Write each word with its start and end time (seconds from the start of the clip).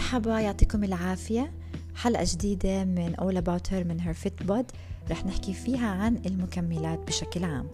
مرحبا 0.00 0.40
يعطيكم 0.40 0.84
العافية. 0.84 1.52
حلقة 1.94 2.24
جديدة 2.26 2.84
من 2.84 3.16
All 3.16 3.36
About 3.42 3.70
Her 3.70 3.86
من 3.86 4.00
Her 4.00 4.16
Fit 4.24 4.46
Bod 4.48 4.64
رح 5.10 5.26
نحكي 5.26 5.54
فيها 5.54 5.88
عن 5.88 6.22
المكملات 6.26 6.98
بشكل 6.98 7.44
عام. 7.44 7.66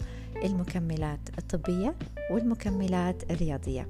المكملات 0.43 1.19
الطبية 1.37 1.95
والمكملات 2.31 3.31
الرياضية. 3.31 3.87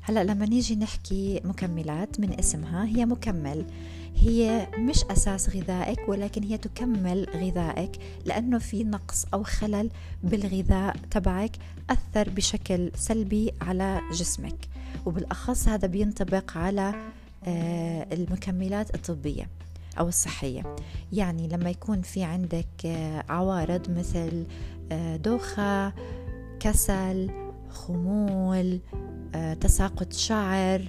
هلأ 0.00 0.24
لما 0.24 0.46
نيجي 0.46 0.76
نحكي 0.76 1.40
مكملات 1.44 2.20
من 2.20 2.38
اسمها 2.38 2.86
هي 2.86 3.06
مكمل. 3.06 3.66
هي 4.16 4.68
مش 4.78 5.04
أساس 5.04 5.56
غذائك 5.56 6.08
ولكن 6.08 6.42
هي 6.42 6.58
تكمل 6.58 7.26
غذائك 7.34 7.90
لأنه 8.24 8.58
في 8.58 8.84
نقص 8.84 9.26
أو 9.34 9.42
خلل 9.42 9.90
بالغذاء 10.22 10.96
تبعك 11.10 11.56
أثر 11.90 12.28
بشكل 12.28 12.90
سلبي 12.96 13.52
على 13.60 14.00
جسمك. 14.12 14.68
وبالأخص 15.06 15.68
هذا 15.68 15.88
بينطبق 15.88 16.58
على 16.58 16.94
آه، 17.46 18.06
المكملات 18.12 18.94
الطبية 18.94 19.48
أو 19.98 20.08
الصحية. 20.08 20.76
يعني 21.12 21.48
لما 21.48 21.70
يكون 21.70 22.02
في 22.02 22.22
عندك 22.22 22.86
آه، 22.86 23.24
عوارض 23.28 23.90
مثل 23.90 24.46
آه، 24.92 25.16
دوخة 25.16 25.92
كسل 26.60 27.30
خمول 27.70 28.80
تساقط 29.60 30.12
شعر 30.12 30.88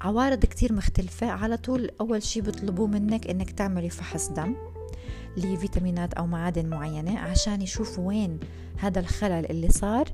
عوارض 0.00 0.38
كتير 0.38 0.72
مختلفة. 0.72 1.26
على 1.30 1.56
طول 1.56 1.90
أول 2.00 2.22
شي 2.22 2.40
بيطلبوه 2.40 2.86
منك 2.86 3.26
إنك 3.26 3.50
تعملي 3.50 3.90
فحص 3.90 4.28
دم 4.28 4.54
لفيتامينات 5.36 6.14
أو 6.14 6.26
معادن 6.26 6.66
معينة 6.66 7.18
عشان 7.18 7.62
يشوفوا 7.62 8.08
وين 8.08 8.40
هذا 8.78 9.00
الخلل 9.00 9.50
اللي 9.50 9.68
صار. 9.68 10.08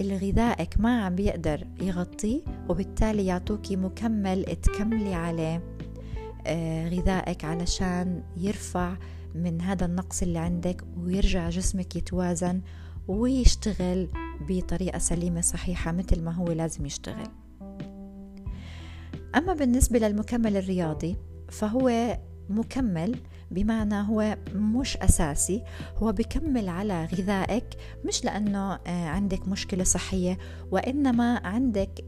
اللي 0.00 0.16
غذائك 0.16 0.80
ما 0.80 1.04
عم 1.04 1.14
بيقدر 1.14 1.66
يغطيه 1.80 2.40
وبالتالي 2.68 3.26
يعطوكي 3.26 3.76
مكمل 3.76 4.44
تكملي 4.44 5.14
عليه 5.14 5.76
آه، 6.46 6.88
غذائك 6.88 7.44
علشان 7.44 8.22
يرفع 8.36 8.96
من 9.34 9.60
هذا 9.60 9.86
النقص 9.86 10.22
اللي 10.22 10.38
عندك 10.38 10.84
ويرجع 10.96 11.48
جسمك 11.48 11.96
يتوازن 11.96 12.60
ويشتغل 13.08 14.08
بطريقة 14.48 14.98
سليمة 14.98 15.40
صحيحة 15.40 15.92
مثل 15.92 16.22
ما 16.22 16.32
هو 16.32 16.52
لازم 16.52 16.86
يشتغل. 16.86 17.28
أما 19.36 19.54
بالنسبة 19.54 19.98
للمكمل 19.98 20.56
الرياضي 20.56 21.16
فهو 21.48 22.18
مكمل 22.48 23.16
بمعنى 23.50 23.94
هو 23.94 24.36
مش 24.54 24.96
أساسي 24.96 25.62
هو 25.96 26.12
بكمل 26.12 26.68
على 26.68 27.04
غذائك 27.04 27.66
مش 28.04 28.24
لأنه 28.24 28.74
آه، 28.74 29.08
عندك 29.08 29.48
مشكلة 29.48 29.84
صحية 29.84 30.38
وإنما 30.70 31.46
عندك 31.46 32.04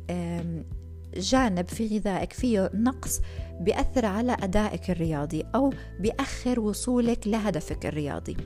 جانب 1.17 1.69
في 1.69 1.99
غذائك 1.99 2.33
فيه 2.33 2.71
نقص 2.75 3.21
بيأثر 3.61 4.07
على 4.07 4.33
أدائك 4.33 4.91
الرياضي 4.91 5.45
أو 5.55 5.73
بيأخر 6.01 6.61
وصولك 6.61 7.27
لهدفك 7.27 7.87
الرياضي. 7.87 8.37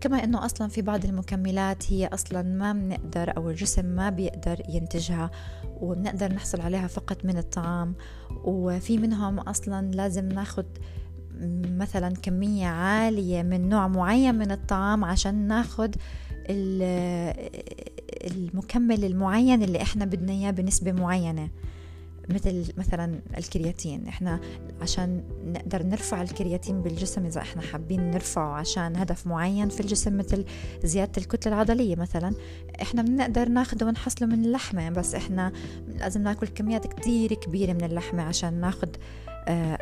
كما 0.00 0.24
إنه 0.24 0.44
أصلا 0.44 0.68
في 0.68 0.82
بعض 0.82 1.04
المكملات 1.04 1.92
هي 1.92 2.06
أصلا 2.06 2.42
ما 2.42 2.72
بنقدر 2.72 3.36
أو 3.36 3.50
الجسم 3.50 3.84
ما 3.84 4.10
بيقدر 4.10 4.62
ينتجها 4.68 5.30
وبنقدر 5.80 6.32
نحصل 6.32 6.60
عليها 6.60 6.86
فقط 6.86 7.24
من 7.24 7.38
الطعام 7.38 7.94
وفي 8.44 8.98
منهم 8.98 9.38
أصلا 9.38 9.90
لازم 9.90 10.28
ناخذ 10.28 10.64
مثلا 11.78 12.14
كمية 12.22 12.66
عالية 12.66 13.42
من 13.42 13.68
نوع 13.68 13.88
معين 13.88 14.34
من 14.34 14.50
الطعام 14.52 15.04
عشان 15.04 15.34
ناخذ 15.34 15.90
المكمل 18.26 19.04
المعين 19.04 19.62
اللي 19.62 19.82
إحنا 19.82 20.04
بدنا 20.04 20.32
إياه 20.32 20.50
بنسبة 20.50 20.92
معينة. 20.92 21.48
مثل 22.28 22.72
مثلا 22.78 23.20
الكرياتين. 23.38 24.06
إحنا 24.06 24.40
عشان 24.82 25.22
نقدر 25.44 25.82
نرفع 25.82 26.22
الكرياتين 26.22 26.82
بالجسم 26.82 27.26
إذا 27.26 27.40
إحنا 27.40 27.62
حابين 27.62 28.10
نرفعه 28.10 28.52
عشان 28.52 28.96
هدف 28.96 29.26
معين 29.26 29.68
في 29.68 29.80
الجسم 29.80 30.18
مثل 30.18 30.44
زيادة 30.84 31.12
الكتلة 31.18 31.52
العضلية 31.52 31.96
مثلا 31.96 32.34
إحنا 32.82 33.02
بنقدر 33.02 33.48
ناخده 33.48 33.86
ونحصله 33.86 34.28
من 34.28 34.44
اللحمة. 34.44 34.90
بس 34.90 35.14
إحنا 35.14 35.52
لازم 35.98 36.22
ناكل 36.22 36.46
كميات 36.46 36.86
كتير 36.86 37.34
كبيرة 37.34 37.72
من 37.72 37.84
اللحمة 37.84 38.22
عشان 38.22 38.54
ناخذ 38.54 38.88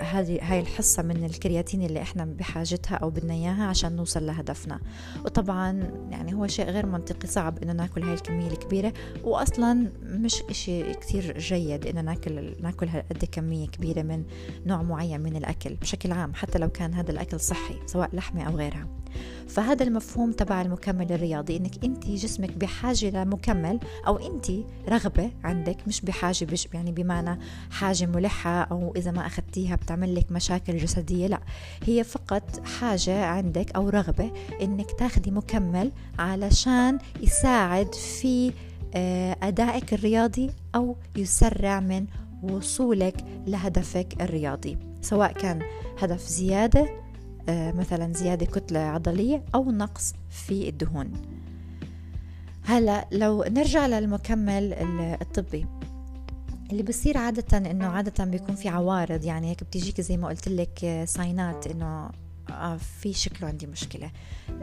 هذه 0.00 0.38
هاي 0.42 0.60
الحصة 0.60 1.02
من 1.02 1.24
الكرياتين 1.24 1.82
اللي 1.82 2.02
إحنا 2.02 2.24
بحاجتها 2.24 2.94
أو 2.94 3.10
بدنا 3.10 3.34
إياها 3.34 3.64
عشان 3.64 3.96
نوصل 3.96 4.26
لهدفنا. 4.26 4.80
وطبعا 5.24 5.90
يعني 6.10 6.34
هو 6.34 6.46
شيء 6.46 6.70
غير 6.70 6.86
منطقي 6.86 7.28
صعب 7.28 7.58
إنه 7.62 7.72
ناكل 7.72 8.02
هاي 8.02 8.14
الكمية 8.14 8.46
الكبيرة. 8.46 8.92
واصلا 9.24 9.92
مش 10.02 10.42
إشي 10.50 10.94
كتير 10.94 11.38
جيد 11.38 11.86
إنه 11.86 12.00
ناكل 12.00 12.54
ناكل 12.60 12.88
هالقد 12.88 13.24
كمية 13.32 13.66
كبيرة 13.66 14.02
من 14.02 14.24
نوع 14.66 14.82
معين 14.82 15.20
من 15.20 15.36
الأكل 15.36 15.74
بشكل 15.74 16.12
عام 16.12 16.34
حتى 16.34 16.58
لو 16.58 16.68
كان 16.68 16.94
هذا 16.94 17.10
الأكل 17.10 17.40
صحي 17.40 17.74
سواء 17.86 18.10
لحمة 18.12 18.42
أو 18.42 18.56
غيرها. 18.56 18.88
فهذا 19.48 19.84
المفهوم 19.84 20.32
تبع 20.32 20.62
المكمل 20.62 21.12
الرياضي 21.12 21.56
إنك 21.56 21.84
أنت 21.84 22.06
جسمك 22.06 22.50
بحاجة 22.50 23.10
لمكمل 23.24 23.80
أو 24.06 24.16
أنت 24.16 24.46
رغبة 24.88 25.30
عندك 25.44 25.76
مش 25.86 26.00
بحاجة 26.00 26.44
بش 26.44 26.68
يعني 26.74 26.92
بمعنى 26.92 27.40
حاجة 27.70 28.06
ملحة 28.06 28.62
أو 28.62 28.92
إذا 28.96 29.10
ما 29.10 29.26
اخذتيها 29.48 29.76
بتعمل 29.76 30.14
لك 30.14 30.32
مشاكل 30.32 30.76
جسدية 30.76 31.26
لا 31.26 31.40
هي 31.84 32.04
فقط 32.04 32.66
حاجة 32.66 33.24
عندك 33.24 33.72
أو 33.76 33.88
رغبة 33.88 34.32
إنك 34.62 34.90
تاخدي 34.98 35.30
مكمل 35.30 35.92
علشان 36.18 36.98
يساعد 37.20 37.94
في 37.94 38.52
آه، 38.94 39.36
أدائك 39.42 39.94
الرياضي 39.94 40.50
أو 40.74 40.96
يسرع 41.16 41.80
من 41.80 42.06
وصولك 42.42 43.24
لهدفك 43.46 44.22
الرياضي 44.22 44.78
سواء 45.02 45.32
كان 45.32 45.62
هدف 45.98 46.28
زيادة 46.28 46.88
آه، 47.48 47.72
مثلا 47.72 48.12
زيادة 48.12 48.46
كتلة 48.46 48.80
عضلية 48.80 49.44
أو 49.54 49.70
نقص 49.70 50.14
في 50.30 50.68
الدهون. 50.68 51.12
هلا 52.64 53.08
لو 53.12 53.44
نرجع 53.48 53.86
للمكمل 53.86 54.72
الطبي 55.20 55.66
اللي 56.70 56.82
بصير 56.82 57.18
عادة 57.18 57.58
إنه 57.70 57.86
عادة 57.86 58.24
بيكون 58.24 58.54
في 58.54 58.68
عوارض 58.68 59.24
يعني 59.24 59.50
هيك 59.50 59.64
بتيجيك 59.64 60.00
زي 60.00 60.16
ما 60.16 60.28
قلت 60.28 60.48
لك 60.48 60.84
آه، 60.84 61.04
ساينات 61.04 61.66
إنه 61.66 62.10
آه 62.50 62.76
في 62.76 63.12
شكله 63.12 63.48
عندي 63.48 63.66
مشكلة. 63.66 64.10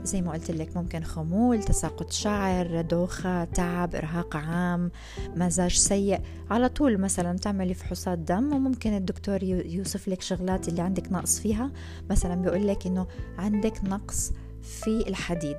زي 0.04 0.22
ما 0.22 0.32
قلت 0.32 0.52
لك 0.52 0.78
ممكن 0.78 1.04
خمول 1.04 1.64
تساقط 1.64 2.12
شعر 2.12 2.82
دوخة 2.82 3.44
تعب 3.44 3.96
إرهاق 3.96 4.36
عام 4.36 4.92
مزاج 5.36 5.76
سيء. 5.76 6.20
على 6.50 6.70
طول 6.70 6.98
مثلا 6.98 7.38
تعملي 7.38 7.74
فحوصات 7.74 8.18
دم 8.18 8.54
وممكن 8.54 8.94
الدكتور 8.94 9.44
يوصف 9.44 10.08
لك 10.08 10.22
شغلات 10.22 10.70
اللي 10.70 10.82
عندك 10.82 11.12
نقص 11.12 11.40
فيها. 11.40 11.72
مثلا 12.10 12.36
بيقول 12.36 12.68
لك 12.68 12.88
إنه 12.88 13.08
عندك 13.38 13.84
نقص 13.84 14.32
في 14.62 15.08
الحديد. 15.08 15.58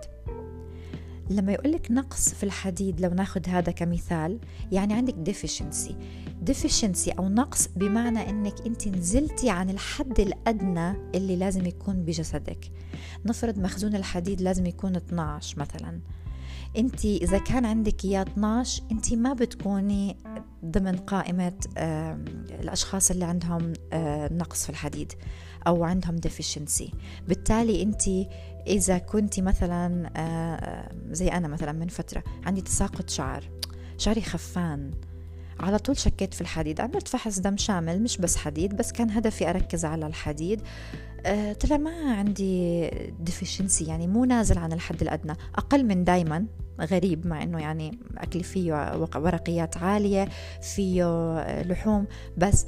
لما 1.31 1.53
يقول 1.53 1.73
لك 1.73 1.91
نقص 1.91 2.35
في 2.35 2.43
الحديد 2.43 3.01
لو 3.01 3.11
ناخذ 3.11 3.49
هذا 3.49 3.73
كمثال 3.73 4.39
يعني 4.73 4.95
عندك 4.95 5.15
deficiency. 5.35 5.93
Deficiency 6.51 7.19
أو 7.19 7.29
نقص 7.29 7.69
بمعنى 7.77 8.31
أنك 8.31 8.67
أنت 8.67 8.89
نزلتي 8.89 9.51
عن 9.51 9.71
الحد 9.71 10.21
الأدنى 10.21 10.91
اللي 11.15 11.37
لازم 11.37 11.67
يكون 11.67 12.05
بجسدك. 12.05 12.73
نفرض 13.27 13.59
مخزون 13.59 13.95
الحديد 13.95 14.41
لازم 14.41 14.67
يكون 14.67 14.97
12 14.97 15.59
مثلا. 15.59 16.01
أنت 16.79 17.05
إذا 17.05 17.39
كان 17.39 17.65
عندك 17.65 18.05
إياه 18.05 18.23
12 18.23 18.83
أنت 18.93 19.15
ما 19.15 19.33
بتكوني 19.33 20.17
ضمن 20.65 20.97
قائمة 20.97 21.53
الأشخاص 22.61 23.11
اللي 23.11 23.25
عندهم 23.25 23.73
نقص 24.39 24.65
في 24.65 24.71
الحديد 24.71 25.13
أو 25.67 25.85
عندهم 25.85 26.17
deficiency. 26.17 26.95
بالتالي 27.29 27.83
أنت 27.83 28.03
إذا 28.67 28.99
كنت 28.99 29.41
مثلا 29.41 30.11
زي 31.11 31.29
أنا 31.29 31.49
مثلا 31.49 31.73
من 31.73 31.89
فترة 31.89 32.25
عندي 32.47 32.61
تساقط 32.61 33.11
شعر. 33.11 33.51
شعري 33.99 34.23
خفان. 34.23 34.91
على 35.61 35.79
طول 35.79 35.99
شكيت 35.99 36.35
في 36.35 36.41
الحديد. 36.41 36.81
عملت 36.81 37.09
فحص 37.09 37.39
دم 37.39 37.57
شامل 37.57 38.03
مش 38.03 38.19
بس 38.19 38.37
حديد 38.37 38.77
بس 38.77 38.93
كان 38.93 39.11
هدفي 39.11 39.51
أركز 39.51 39.85
على 39.85 40.07
الحديد. 40.07 40.61
أه 41.27 41.53
طلع 41.53 41.77
ما 41.77 42.15
عندي 42.15 42.91
ديفيشنسي 43.21 43.85
يعني 43.85 44.07
مو 44.07 44.25
نازل 44.25 44.59
عن 44.59 44.73
الحد 44.73 45.03
الأدنى. 45.03 45.33
أقل 45.55 45.85
من 45.85 46.05
دايما 46.05 46.47
غريب 46.81 47.27
مع 47.27 47.43
إنه 47.43 47.61
يعني 47.61 47.99
أكلي 48.19 48.43
فيه 48.43 48.73
ورقيات 49.15 49.77
عالية 49.77 50.29
فيه 50.63 51.63
لحوم 51.63 52.07
بس 52.37 52.67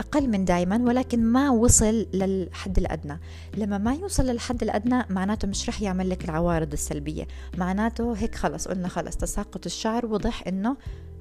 أقل 0.00 0.28
من 0.28 0.44
دايما 0.44 0.76
ولكن 0.76 1.24
ما 1.24 1.50
وصل 1.50 2.06
للحد 2.14 2.78
الأدنى. 2.78 3.20
لما 3.56 3.78
ما 3.78 3.94
يوصل 3.94 4.26
للحد 4.26 4.62
الأدنى 4.62 5.04
معناته 5.10 5.48
مش 5.48 5.68
رح 5.68 5.82
يعمل 5.82 6.10
لك 6.10 6.24
العوارض 6.24 6.72
السلبية. 6.72 7.26
معناته 7.58 8.12
هيك 8.12 8.34
خلص 8.34 8.68
قلنا 8.68 8.88
خلص 8.88 9.16
تساقط 9.16 9.66
الشعر 9.66 10.06
وضح 10.06 10.46
إنه 10.46 10.76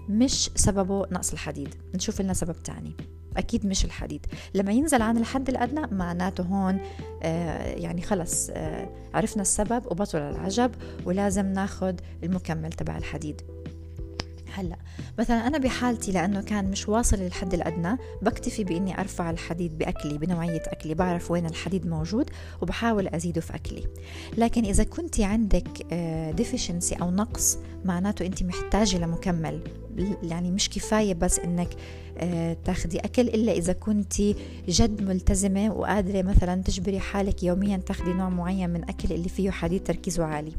مش 0.09 0.49
سببه 0.55 1.05
نقص 1.11 1.31
الحديد. 1.31 1.75
نشوف 1.95 2.21
لنا 2.21 2.33
سبب 2.33 2.55
تاني. 2.63 2.95
أكيد 3.37 3.65
مش 3.65 3.85
الحديد. 3.85 4.25
لما 4.53 4.71
ينزل 4.71 5.01
عن 5.01 5.17
الحد 5.17 5.49
الأدنى 5.49 5.87
معناته 5.95 6.43
هون 6.43 6.79
آه 7.23 7.63
يعني 7.75 8.01
خلص 8.01 8.49
آه 8.53 8.89
عرفنا 9.13 9.41
السبب 9.41 9.85
وبطل 9.85 10.17
العجب 10.17 10.71
ولازم 11.05 11.45
ناخد 11.45 12.01
المكمل 12.23 12.71
تبع 12.71 12.97
الحديد. 12.97 13.41
هلأ. 14.55 14.75
مثلا 15.19 15.47
أنا 15.47 15.57
بحالتي 15.57 16.11
لأنه 16.11 16.41
كان 16.41 16.71
مش 16.71 16.89
واصل 16.89 17.17
للحد 17.17 17.53
الأدنى 17.53 17.97
بكتفي 18.21 18.63
بإني 18.63 18.99
أرفع 18.99 19.29
الحديد 19.29 19.77
بأكلي 19.77 20.17
بنوعية 20.17 20.63
أكلي 20.67 20.93
بعرف 20.93 21.31
وين 21.31 21.45
الحديد 21.45 21.87
موجود 21.87 22.29
وبحاول 22.61 23.07
أزيده 23.07 23.41
في 23.41 23.55
أكلي. 23.55 23.83
لكن 24.37 24.65
إذا 24.65 24.83
كنت 24.83 25.19
عندك 25.19 25.93
ديفيشنسي 26.35 26.95
أو 26.95 27.11
نقص 27.11 27.57
معناته 27.85 28.25
أنت 28.25 28.43
محتاجة 28.43 28.97
لمكمل 28.97 29.59
يعني 30.23 30.51
مش 30.51 30.69
كفاية 30.69 31.13
بس 31.13 31.39
آه، 31.39 31.45
تاخدي 32.65 32.99
أكل 32.99 33.21
إلا 33.21 33.51
إذا 33.51 33.73
كنت 33.73 34.13
جد 34.69 35.01
ملتزمة 35.01 35.73
وقادرة 35.73 36.21
مثلا 36.21 36.61
تجبري 36.63 36.99
حالك 36.99 37.43
يوميا 37.43 37.77
تاخدي 37.77 38.13
نوع 38.13 38.29
معين 38.29 38.69
من 38.69 38.83
أكل 38.83 39.13
اللي 39.13 39.29
فيه 39.29 39.51
حديد 39.51 39.83
تركيزه 39.83 40.23
عالي. 40.23 40.51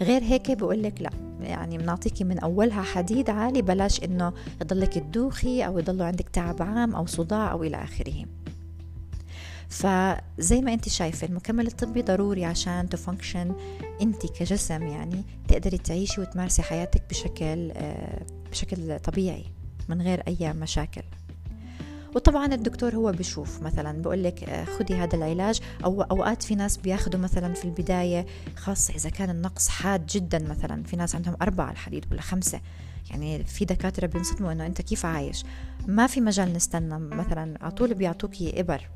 غير 0.00 0.22
هيك 0.22 0.50
بقول 0.50 0.82
لك 0.82 1.02
لا 1.02 1.10
يعني 1.40 1.78
بنعطيكي 1.78 2.24
من 2.24 2.38
أولها 2.38 2.82
حديد 2.82 3.30
عالي 3.30 3.62
بلاش 3.62 4.04
إنه 4.04 4.32
يضلك 4.60 4.94
تدوخي 4.94 5.62
أو 5.62 5.78
يضلوا 5.78 6.06
عندك 6.06 6.28
تعب 6.28 6.62
عام 6.62 6.94
أو 6.94 7.06
صداع 7.06 7.52
أو 7.52 7.62
إلى 7.62 7.76
آخره. 7.76 8.24
فزي 9.68 10.60
ما 10.60 10.72
أنت 10.72 10.88
شايفة 10.88 11.26
المكمل 11.26 11.66
الطبي 11.66 12.02
ضروري 12.02 12.44
عشان 12.44 12.88
تفانكشن 12.88 13.54
أنت 14.02 14.26
كجسم 14.26 14.82
يعني 14.82 15.22
تقدري 15.48 15.78
تعيشي 15.78 16.20
وتمارسي 16.20 16.62
حياتك 16.62 17.02
بشكل 17.10 17.70
آه، 17.70 18.22
بشكل 18.50 18.98
طبيعي. 18.98 19.44
من 19.88 20.02
غير 20.02 20.22
أي 20.28 20.52
مشاكل. 20.52 21.02
وطبعا 22.14 22.54
الدكتور 22.54 22.94
هو 22.94 23.12
بشوف 23.12 23.62
مثلا 23.62 24.02
بقول 24.02 24.24
لك 24.24 24.44
آه، 24.44 24.64
خدي 24.64 24.94
هذا 24.94 25.16
العلاج. 25.16 25.60
أو 25.84 26.02
أوقات 26.02 26.42
في 26.42 26.54
ناس 26.54 26.76
بياخذوا 26.76 27.20
مثلا 27.20 27.54
في 27.54 27.64
البداية 27.64 28.26
خاصه 28.56 28.94
إذا 28.94 29.10
كان 29.10 29.30
النقص 29.30 29.68
حاد 29.68 30.06
جدا 30.06 30.38
مثلا. 30.38 30.82
في 30.82 30.96
ناس 30.96 31.14
عندهم 31.14 31.36
أربعة 31.42 31.70
الحديد 31.70 32.04
ولا 32.10 32.20
خمسة. 32.20 32.60
يعني 33.10 33.44
في 33.44 33.64
دكاترة 33.64 34.06
بينصدموا 34.06 34.52
إنه 34.52 34.66
أنت 34.66 34.82
كيف 34.82 35.06
عايش؟ 35.06 35.44
ما 35.86 36.06
في 36.06 36.20
مجال 36.20 36.52
نستنى 36.52 36.98
مثلا 36.98 37.58
على 37.60 37.72
طول 37.72 37.94
بيعطوكي 37.94 38.60
إبر. 38.60 38.88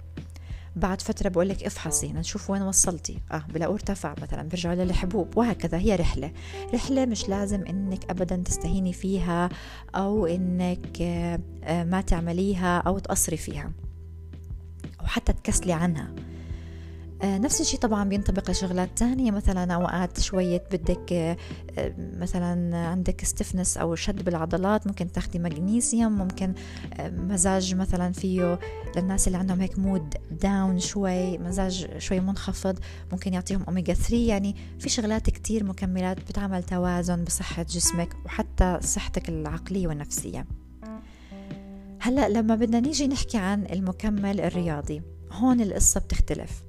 بعد 0.77 1.01
فترة 1.03 1.29
بقول 1.29 1.49
لك 1.49 1.65
افحصي 1.65 2.13
نشوف 2.13 2.51
وين 2.51 2.63
وصلتي. 2.63 3.19
آه 3.33 3.45
بلاقوا 3.55 3.75
أرتفع 3.75 4.15
مثلا 4.23 4.43
بيرجعوا 4.43 4.75
للحبوب 4.75 5.37
وهكذا 5.37 5.79
هي 5.79 5.97
رحلة. 5.97 6.33
رحلة 6.75 7.07
مش 7.07 7.29
لازم 7.29 7.63
إنك 7.67 8.11
ابدا 8.11 8.37
تستهيني 8.37 8.93
فيها 8.93 9.49
أو 9.95 10.27
إنك 10.27 11.03
آه، 11.03 11.85
ما 11.85 12.01
تعمليها 12.01 12.79
أو 12.79 12.99
تقصري 12.99 13.37
فيها. 13.37 13.73
أو 15.01 15.07
حتى 15.07 15.33
تكسلي 15.33 15.73
عنها. 15.73 16.15
نفس 17.25 17.61
الشيء 17.61 17.81
طبعا 17.81 18.09
بينطبق 18.09 18.51
لشغلات 18.51 18.99
تانية 18.99 19.31
مثلا 19.31 19.75
أوقات 19.75 20.21
شوية 20.21 20.63
بدك 20.73 21.13
آه، 21.13 21.37
مثلا 21.99 22.77
عندك 22.77 23.25
stiffness 23.25 23.77
أو 23.77 23.95
شد 23.95 24.25
بالعضلات 24.25 24.87
ممكن 24.87 25.13
تاخدي 25.13 25.39
مغنيسيوم 25.39 26.13
ممكن 26.13 26.55
آه، 26.95 27.11
مزاج 27.11 27.75
مثلا 27.75 28.13
فيه 28.13 28.59
للناس 28.97 29.27
اللي 29.27 29.39
عندهم 29.39 29.61
هيك 29.61 29.79
mood 29.79 30.15
down 30.31 30.79
شوي 30.79 31.39
مزاج 31.39 31.99
شوي 31.99 32.21
منخفض 32.21 32.79
ممكن 33.13 33.35
يعطيهم 33.35 33.63
أوميجا 33.63 33.95
3 33.95 34.17
يعني 34.17 34.57
في 34.79 34.89
شغلات 34.89 35.31
كتير 35.31 35.65
مكملات 35.65 36.19
بتعمل 36.21 36.63
توازن 36.63 37.25
بصحة 37.25 37.63
جسمك 37.63 38.17
وحتى 38.25 38.79
صحتك 38.83 39.29
العقلية 39.29 39.89
والنفسية. 39.89 40.47
هلأ 42.01 42.29
لما 42.29 42.55
بدنا 42.55 42.81
نيجي 42.81 43.07
نحكي 43.07 43.39
عن 43.39 43.67
المكمل 43.73 44.41
الرياضي 44.41 45.03
هون 45.33 45.61
القصة 45.61 46.01
بتختلف. 46.01 46.63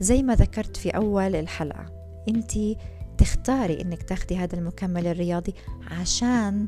زي 0.00 0.22
ما 0.22 0.34
ذكرت 0.34 0.76
في 0.76 0.90
أول 0.90 1.36
الحلقة 1.36 1.86
أنت 2.28 2.52
تختاري 3.18 3.80
أنك 3.80 4.02
تاخدي 4.02 4.36
هذا 4.36 4.58
المكمل 4.58 5.06
الرياضي 5.06 5.54
عشان 5.90 6.66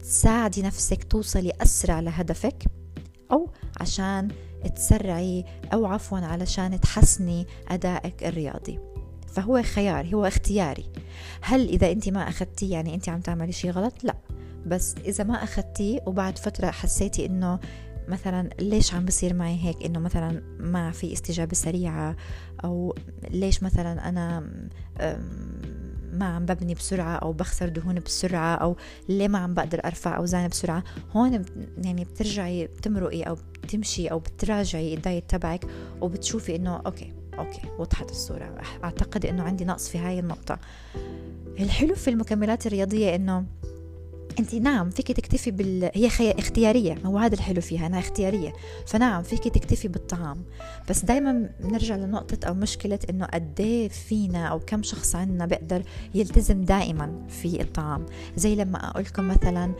تساعدي 0.00 0.62
نفسك 0.62 1.04
توصلي 1.04 1.52
أسرع 1.62 2.00
لهدفك 2.00 2.64
أو 3.32 3.50
عشان 3.80 4.28
تسرعي 4.76 5.44
أو 5.72 5.86
عفوا 5.86 6.18
علشان 6.18 6.80
تحسني 6.80 7.46
أدائك 7.68 8.24
الرياضي. 8.24 8.78
فهو 9.26 9.62
خيار 9.62 10.14
هو 10.14 10.26
اختياري. 10.26 10.84
هل 11.40 11.68
إذا 11.68 11.92
أنت 11.92 12.08
ما 12.08 12.28
أخذتيه 12.28 12.72
يعني 12.72 12.94
أنت 12.94 13.08
عم 13.08 13.20
تعملي 13.20 13.52
شيء 13.52 13.70
غلط؟ 13.70 14.04
لا. 14.04 14.16
بس 14.66 14.94
إذا 15.04 15.24
ما 15.24 15.42
أخذتيه 15.42 16.00
وبعد 16.06 16.38
فترة 16.38 16.70
حسيتي 16.70 17.26
إنه 17.26 17.58
مثلا 18.08 18.50
ليش 18.60 18.94
عم 18.94 19.04
بصير 19.04 19.34
معي 19.34 19.58
هيك؟ 19.64 19.84
إنه 19.84 19.98
مثلا 19.98 20.42
ما 20.60 20.90
في 20.90 21.12
استجابة 21.12 21.54
سريعة 21.54 22.16
أو 22.64 22.94
ليش 23.30 23.62
مثلا 23.62 24.08
أنا 24.08 24.50
ما 26.12 26.26
عم 26.26 26.46
ببني 26.46 26.74
بسرعة 26.74 27.16
أو 27.16 27.32
بخسر 27.32 27.68
دهون 27.68 28.00
بسرعة 28.00 28.54
أو 28.54 28.76
ليه 29.08 29.28
ما 29.28 29.38
عم 29.38 29.54
بقدر 29.54 29.80
أرفع 29.84 30.16
أوزان 30.16 30.48
بسرعة؟ 30.48 30.84
هون 31.12 31.44
يعني 31.84 32.04
بترجعي 32.04 32.66
بتمرقي 32.66 33.22
أو 33.22 33.36
بتمشي 33.62 34.08
أو 34.08 34.18
بتراجعي 34.18 34.94
ال 34.94 35.01
diet 35.01 35.30
تبعك 35.30 35.64
وبتشوفي 36.00 36.56
إنه 36.56 36.76
okay 36.76 37.12
okay 37.38 37.60
وضحت 37.78 38.10
الصورة. 38.10 38.54
أعتقد 38.84 39.26
إنه 39.26 39.42
عندي 39.42 39.64
نقص 39.64 39.88
في 39.88 39.98
هاي 39.98 40.18
النقطة. 40.18 40.58
الحلو 41.60 41.94
في 41.94 42.10
المكملات 42.10 42.66
الرياضية 42.66 43.14
إنه 43.14 43.44
انت 44.38 44.54
نعم 44.54 44.90
فيك 44.90 45.12
تكتفي 45.12 45.50
بال 45.50 45.90
هي 45.94 46.08
خي... 46.08 46.30
اختيارية 46.30 46.98
هو 47.04 47.18
هذا 47.18 47.34
الحلو 47.34 47.60
فيها 47.60 47.86
انها 47.86 47.98
اختيارية. 47.98 48.52
فنعم 48.86 49.22
فيك 49.22 49.48
تكتفي 49.48 49.88
بالطعام. 49.88 50.44
بس 50.90 51.04
دائما 51.04 51.50
بنرجع 51.60 51.96
لنقطة 51.96 52.48
أو 52.48 52.54
مشكلة 52.54 52.98
إنه 53.10 53.26
قد 53.26 53.60
إيه 53.60 53.88
فينا 53.88 54.46
أو 54.46 54.60
كم 54.60 54.82
شخص 54.82 55.16
عندنا 55.16 55.46
بيقدر 55.46 55.82
يلتزم 56.14 56.64
دائما 56.64 57.26
في 57.28 57.60
الطعام. 57.60 58.06
زي 58.36 58.54
لما 58.54 58.90
أقول 58.90 59.02
لكم 59.02 59.28
مثلا 59.28 59.72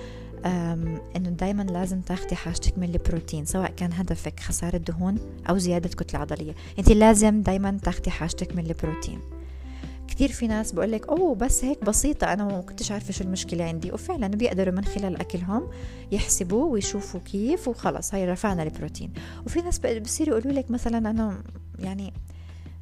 إنه 1.16 1.30
دائما 1.30 1.62
لازم 1.62 2.00
تاخدي 2.00 2.34
حاجتك 2.34 2.78
من 2.78 2.90
البروتين 2.90 3.44
سواء 3.44 3.70
كان 3.70 3.92
هدفك 3.92 4.40
خسارة 4.40 4.76
دهون 4.76 5.18
أو 5.50 5.58
زيادة 5.58 5.88
كتلة 5.88 6.20
عضلية. 6.20 6.54
أنت 6.78 6.92
لازم 6.92 7.42
دائما 7.42 7.78
تاخدي 7.82 8.10
حاجتك 8.10 8.56
من 8.56 8.66
البروتين. 8.66 9.20
كثير 10.16 10.32
في 10.32 10.46
ناس 10.46 10.72
بقول 10.72 10.92
لك 10.92 11.08
أوه 11.08 11.34
بس 11.34 11.64
هيك 11.64 11.84
بسيطة 11.84 12.32
أنا 12.32 12.44
ما 12.44 12.60
كنتش 12.60 12.92
عارفة 12.92 13.12
شو 13.12 13.24
المشكلة 13.24 13.64
عندي. 13.64 13.92
وفعلا 13.92 14.28
بيقدروا 14.28 14.74
من 14.74 14.84
خلال 14.84 15.20
أكلهم 15.20 15.68
يحسبوا 16.12 16.72
ويشوفوا 16.72 17.20
كيف 17.20 17.68
وخلص 17.68 18.14
هاي 18.14 18.30
رفعنا 18.30 18.62
البروتين. 18.62 19.12
وفي 19.46 19.60
ناس 19.60 19.78
بصيروا 19.78 20.38
يقولوا 20.38 20.58
لك 20.58 20.70
مثلا 20.70 20.98
أنا 21.10 21.42
يعني 21.78 22.12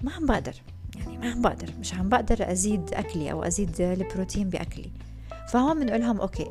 ما 0.03 0.13
عم 0.13 0.27
بقدر 0.27 0.55
يعني 0.97 1.19
ما 1.19 1.31
عم 1.31 1.43
بقدر 1.43 1.71
مش 1.81 1.95
عم 1.95 2.09
بقدر 2.09 2.53
أزيد 2.53 2.95
أكلي 2.95 3.33
أو 3.33 3.43
أزيد 3.43 3.81
البروتين 3.81 4.49
بأكلي. 4.49 4.91
فهون 5.49 5.81
بنقول 5.81 6.01
لهم 6.01 6.21
okay 6.21 6.47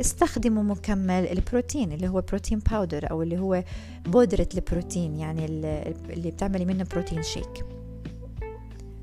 استخدموا 0.00 0.62
مكمل 0.62 1.26
البروتين 1.26 1.92
اللي 1.92 2.08
هو 2.08 2.20
protein 2.20 2.58
powder 2.58 3.10
أو 3.10 3.22
اللي 3.22 3.38
هو 3.38 3.64
بودرة 4.06 4.48
البروتين 4.54 5.16
يعني 5.16 5.44
اللي 6.10 6.30
بتعملي 6.30 6.64
منه 6.64 6.86
protein 6.92 7.22
shake 7.22 7.64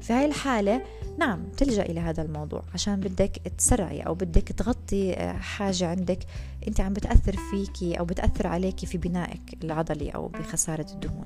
في 0.06 0.14
هاي 0.14 0.26
الحالة 0.26 0.82
نعم 1.18 1.44
تلجأ 1.58 1.82
إلى 1.84 2.00
هذا 2.00 2.24
الموضوع 2.24 2.64
عشان 2.74 3.00
بدك 3.00 3.42
تسرعي 3.58 4.02
أو 4.02 4.14
بدك 4.14 4.44
تغطي 4.44 5.14
آه، 5.14 5.34
حاجة 5.34 5.88
عندك 5.88 6.20
أنت 6.68 6.82
عم 6.82 6.94
بتأثر 6.94 7.36
فيكي 7.52 8.00
أو 8.00 8.06
بتأثر 8.06 8.48
عليكي 8.48 8.86
في 8.86 8.98
بنائك 8.98 9.42
العضلي 9.64 10.10
أو 10.10 10.28
بخسارة 10.28 10.86
الدهون. 10.92 11.26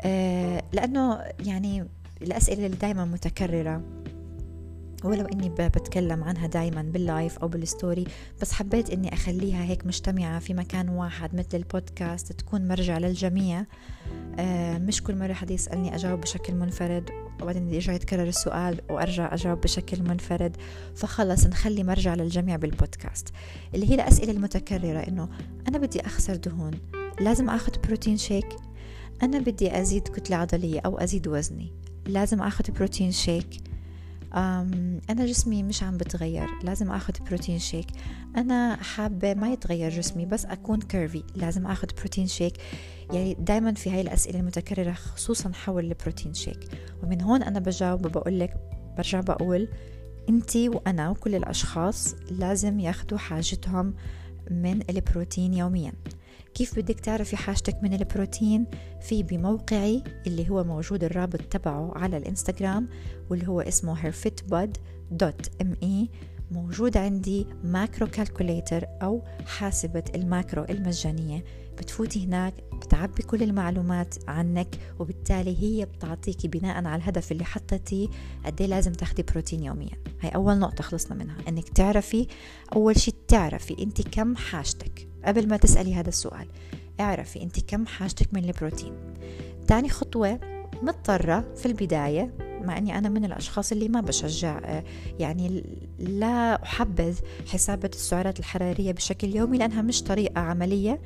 آه، 0.00 0.62
لأنه 0.72 1.24
يعني 1.40 1.86
الأسئلة 2.22 2.66
اللي 2.66 2.76
دايما 2.76 3.04
متكررة 3.04 3.82
ولو 5.04 5.26
إني 5.26 5.48
بتكلم 5.48 6.24
عنها 6.24 6.46
دائما 6.46 6.82
بال 6.82 7.01
live 7.01 7.38
أو 7.38 7.48
بال 7.48 7.64
story 7.64 8.04
بس 8.42 8.52
حبيت 8.52 8.90
إني 8.90 9.14
أخليها 9.14 9.64
هيك 9.64 9.86
مجتمعة 9.86 10.38
في 10.38 10.54
مكان 10.54 10.88
واحد 10.88 11.34
مثل 11.34 11.48
البودكاست 11.54 12.32
تكون 12.32 12.68
مرجع 12.68 12.98
للجميع. 12.98 13.66
آه 14.38 14.78
مش 14.78 15.02
كل 15.02 15.16
مرة 15.16 15.32
حدا 15.32 15.54
يسألني 15.54 15.94
أجاوب 15.94 16.20
بشكل 16.20 16.54
منفرد 16.54 17.10
وبعدين 17.42 17.74
يرجع 17.74 17.92
يتكرر 17.92 18.28
السؤال 18.28 18.80
وأرجع 18.90 19.34
أجاوب 19.34 19.60
بشكل 19.60 20.02
منفرد. 20.02 20.56
فخلص 20.94 21.46
نخلي 21.46 21.84
مرجع 21.84 22.14
للجميع 22.14 22.56
بالبودكاست 22.56 23.28
اللي 23.74 23.90
هي 23.90 23.94
الأسئلة 23.94 24.32
المتكررة 24.32 24.98
إنه 24.98 25.28
أنا 25.68 25.78
بدي 25.78 26.00
أخسر 26.00 26.36
دهون 26.36 26.72
لازم 27.20 27.50
آخذ 27.50 27.72
protein 27.86 28.16
shake 28.16 28.56
أنا 29.22 29.38
بدي 29.38 29.80
أزيد 29.80 30.08
كتلة 30.08 30.36
عضلية 30.36 30.80
أو 30.80 30.98
أزيد 30.98 31.28
وزني 31.28 31.72
لازم 32.06 32.42
آخذ 32.42 32.70
protein 32.70 33.12
shake 33.12 33.71
أنا 34.34 35.26
جسمي 35.26 35.62
مش 35.62 35.82
عم 35.82 35.96
بتغير 35.96 36.48
لازم 36.62 36.90
أخذ 36.90 37.12
protein 37.28 37.58
shake. 37.58 37.86
أنا 38.36 38.76
حابة 38.76 39.34
ما 39.34 39.52
يتغير 39.52 39.90
جسمي 39.90 40.26
بس 40.26 40.44
أكون 40.44 40.80
curvy 40.80 41.22
لازم 41.34 41.66
أخذ 41.66 41.88
protein 41.98 42.26
shake. 42.26 42.54
يعني 43.12 43.34
دايما 43.34 43.74
في 43.74 43.90
هاي 43.90 44.00
الأسئلة 44.00 44.40
المتكررة 44.40 44.92
خصوصا 44.92 45.52
حول 45.52 45.84
ال 45.84 45.90
protein 45.90 46.34
shake. 46.34 46.68
ومن 47.02 47.20
هون 47.22 47.42
أنا 47.42 47.58
بجاوب 47.58 48.06
وبقول 48.06 48.40
لك 48.40 48.54
برجع 48.96 49.20
بقول 49.20 49.68
أنتي 50.28 50.68
وأنا 50.68 51.10
وكل 51.10 51.34
الأشخاص 51.34 52.14
لازم 52.30 52.80
ياخدوا 52.80 53.18
حاجتهم 53.18 53.94
من 54.50 54.82
البروتين 54.90 55.54
يوميا. 55.54 55.92
كيف 56.54 56.78
بدك 56.78 57.00
تعرفي 57.00 57.36
حاجتك 57.36 57.82
من 57.82 57.94
البروتين؟ 57.94 58.66
في 59.00 59.22
بموقعي 59.22 60.02
اللي 60.26 60.50
هو 60.50 60.64
موجود 60.64 61.04
الرابط 61.04 61.40
تبعه 61.40 61.98
على 61.98 62.16
الإنستغرام 62.16 62.88
واللي 63.30 63.48
هو 63.48 63.60
اسمه 63.60 64.02
herfitbud.me 64.02 66.08
موجود 66.52 66.96
عندي 66.96 67.46
macro 67.64 68.06
calculator 68.06 68.86
أو 69.02 69.22
حاسبة 69.46 70.04
ال 70.14 70.22
macro 70.22 70.64
المجانية. 70.70 71.44
بتفوتي 71.78 72.26
هناك 72.26 72.54
بتعبي 72.72 73.22
كل 73.22 73.42
المعلومات 73.42 74.14
عنك 74.28 74.78
وبالتالي 74.98 75.62
هي 75.62 75.84
بتعطيكي 75.84 76.48
بناء 76.48 76.84
على 76.84 76.96
الهدف 76.96 77.32
اللي 77.32 77.44
حطيتيه 77.44 78.08
قد 78.44 78.60
إيه 78.60 78.68
لازم 78.68 78.92
تاخدي 78.92 79.22
بروتين 79.22 79.62
يوميا. 79.62 79.96
هاي 80.20 80.30
أول 80.30 80.58
نقطة 80.58 80.82
خلصنا 80.82 81.16
منها 81.16 81.36
إنك 81.48 81.68
تعرفي 81.68 82.26
أول 82.74 83.00
شيء 83.00 83.14
تعرفي 83.28 83.82
أنت 83.82 84.08
كم 84.08 84.36
حاجتك. 84.36 85.08
قبل 85.24 85.48
ما 85.48 85.56
تسألي 85.56 85.94
هذا 85.94 86.08
السؤال 86.08 86.46
اعرفي 87.00 87.42
أنت 87.42 87.60
كم 87.60 87.86
حاجتك 87.86 88.34
من 88.34 88.44
البروتين. 88.44 88.92
تاني 89.68 89.88
خطوة 89.88 90.61
مضطرة 90.82 91.44
في 91.56 91.66
البداية 91.66 92.34
مع 92.64 92.78
أني 92.78 92.98
أنا 92.98 93.08
من 93.08 93.24
الأشخاص 93.24 93.72
اللي 93.72 93.88
ما 93.88 94.00
بشجع 94.00 94.60
آه، 94.64 94.84
يعني 95.18 95.64
لا 95.98 96.62
أحبذ 96.62 97.18
حسابة 97.46 97.90
السعرات 97.94 98.38
الحرارية 98.38 98.92
بشكل 98.92 99.36
يومي 99.36 99.58
لأنها 99.58 99.82
مش 99.82 100.02
طريقة 100.02 100.40
عملية 100.40 101.00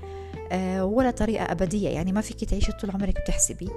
آه، 0.52 0.84
ولا 0.84 1.10
طريقة 1.10 1.44
أبدية 1.44 1.88
يعني 1.88 2.12
ما 2.12 2.20
فيك 2.20 2.44
تعيشي 2.44 2.72
طول 2.72 2.90
عمرك 2.90 3.20
بتحسبي. 3.20 3.68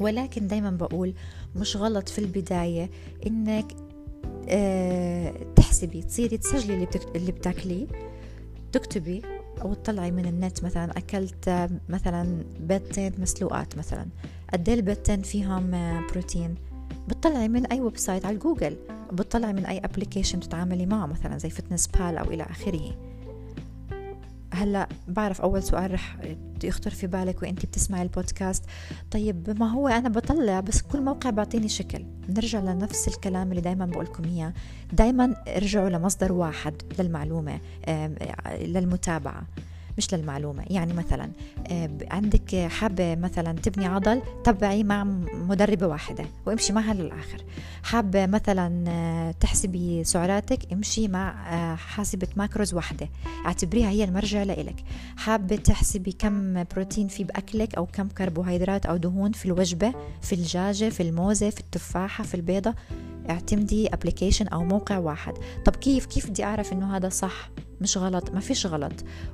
ولكن 0.00 0.46
دايما 0.46 0.70
بقول 0.70 1.14
مش 1.56 1.76
غلط 1.76 2.08
في 2.08 2.18
البداية 2.18 2.90
إنك 3.26 3.72
آه، 4.48 5.34
تحسبي 5.56 6.02
تصيري 6.02 6.38
تسجلي 6.38 6.88
اللي 7.16 7.32
بتاكليه 7.32 7.86
تكتبي 8.72 9.22
أو 9.62 9.74
تطلعي 9.74 10.10
من 10.10 10.26
النت 10.26 10.64
مثلا 10.64 10.98
أكلت 10.98 11.68
مثلا 11.88 12.44
بيضتين 12.60 13.12
مسلوقات 13.18 13.78
مثلا. 13.78 14.06
قد 14.52 14.68
البيضتين 14.68 15.22
فيهم 15.22 15.70
بروتين. 16.12 16.54
بتطلعي 17.08 17.48
من 17.48 17.66
أي 17.66 17.80
website 17.80 18.26
على 18.26 18.36
جوجل. 18.36 18.76
بتطلعي 19.12 19.52
من 19.52 19.66
أي 19.66 19.78
application 19.78 20.38
بتتعاملي 20.38 20.86
معه 20.86 21.06
مثلا 21.06 21.38
زي 21.38 21.50
Fitness 21.50 21.86
Pal 21.86 22.18
أو 22.18 22.24
إلى 22.30 22.42
آخره. 22.42 22.96
هلأ 24.54 24.88
بعرف 25.08 25.40
أول 25.40 25.62
سؤال 25.62 25.94
رح 25.94 26.16
يخطر 26.64 26.90
في 26.90 27.06
بالك 27.06 27.42
وانت 27.42 27.66
بتسمعي 27.66 28.02
البودكاست. 28.02 28.64
طيب 29.10 29.56
ما 29.60 29.70
هو 29.70 29.88
أنا 29.88 30.08
بطلع 30.08 30.60
بس 30.60 30.82
كل 30.82 31.02
موقع 31.02 31.30
بيعطيني 31.30 31.68
شكل. 31.68 32.04
نرجع 32.28 32.60
لنفس 32.60 33.08
الكلام 33.08 33.50
اللي 33.50 33.60
دائما 33.60 33.86
بقولكم 33.86 34.24
إياه. 34.24 34.52
دائما 34.92 35.44
ارجعوا 35.48 35.88
لمصدر 35.88 36.32
واحد 36.32 36.82
للمعلومة 36.98 37.60
للمتابعة. 38.60 39.42
مش 40.00 40.14
للمعلومة. 40.14 40.64
يعني 40.70 40.92
مثلا 40.92 41.30
آه، 41.70 41.90
عندك 42.10 42.54
حابة 42.56 43.14
مثلا 43.14 43.52
تبني 43.52 43.86
عضل 43.86 44.22
تبعي 44.44 44.84
مع 44.84 45.04
مدربة 45.48 45.86
واحدة 45.86 46.24
وامشي 46.46 46.72
معها 46.72 46.94
للآخر. 46.94 47.44
حابة 47.82 48.26
مثلا 48.26 48.84
آه، 48.88 49.30
تحسبي 49.30 50.04
سعراتك 50.04 50.72
امشي 50.72 51.08
مع 51.08 51.54
آه، 51.54 51.74
حاسبة 51.74 52.28
ماكروز 52.36 52.74
واحدة. 52.74 53.08
اعتبريها 53.46 53.88
هي 53.90 54.04
المرجع 54.04 54.42
لإلك. 54.42 54.84
حابة 55.16 55.56
تحسبي 55.56 56.12
كم 56.12 56.64
بروتين 56.64 57.08
في 57.08 57.24
بأكلك 57.24 57.74
أو 57.74 57.86
كم 57.86 58.08
كربوهيدرات 58.08 58.86
أو 58.86 58.96
دهون 58.96 59.32
في 59.32 59.46
الوجبة 59.46 59.94
في 60.22 60.32
الدجاجة 60.32 60.88
في 60.88 61.02
الموزة 61.02 61.50
في 61.50 61.60
التفاحة 61.60 62.24
في 62.24 62.34
البيضة. 62.34 62.74
اعتمدي 63.30 63.88
application 63.88 64.46
أو 64.48 64.64
موقع 64.64 64.98
واحد. 64.98 65.34
طب 65.64 65.76
كيف 65.76 66.06
كيف 66.06 66.30
بدي 66.30 66.44
أعرف 66.44 66.72
إنه 66.72 66.96
هذا 66.96 67.08
صح؟ 67.08 67.50
مش 67.80 67.98
غلط 67.98 68.30
ما 68.30 68.40
فيش 68.40 68.66
غلط 68.66 68.92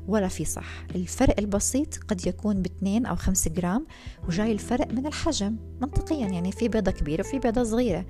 ولا 0.08 0.28
في 0.28 0.44
صح. 0.44 0.84
الفرق 0.94 1.34
البسيط 1.38 1.96
قد 2.08 2.26
يكون 2.26 2.62
باثنين 2.62 3.06
أو 3.06 3.16
خمسة 3.16 3.50
جرام 3.50 3.86
وجاي 4.28 4.52
الفرق 4.52 4.92
من 4.92 5.06
الحجم 5.06 5.56
منطقيا 5.80 6.26
يعني 6.26 6.52
في 6.52 6.68
بيضة 6.68 6.90
كبيرة 6.90 7.20
وفي 7.20 7.38
بيضة 7.38 7.64
صغيرة. 7.64 8.06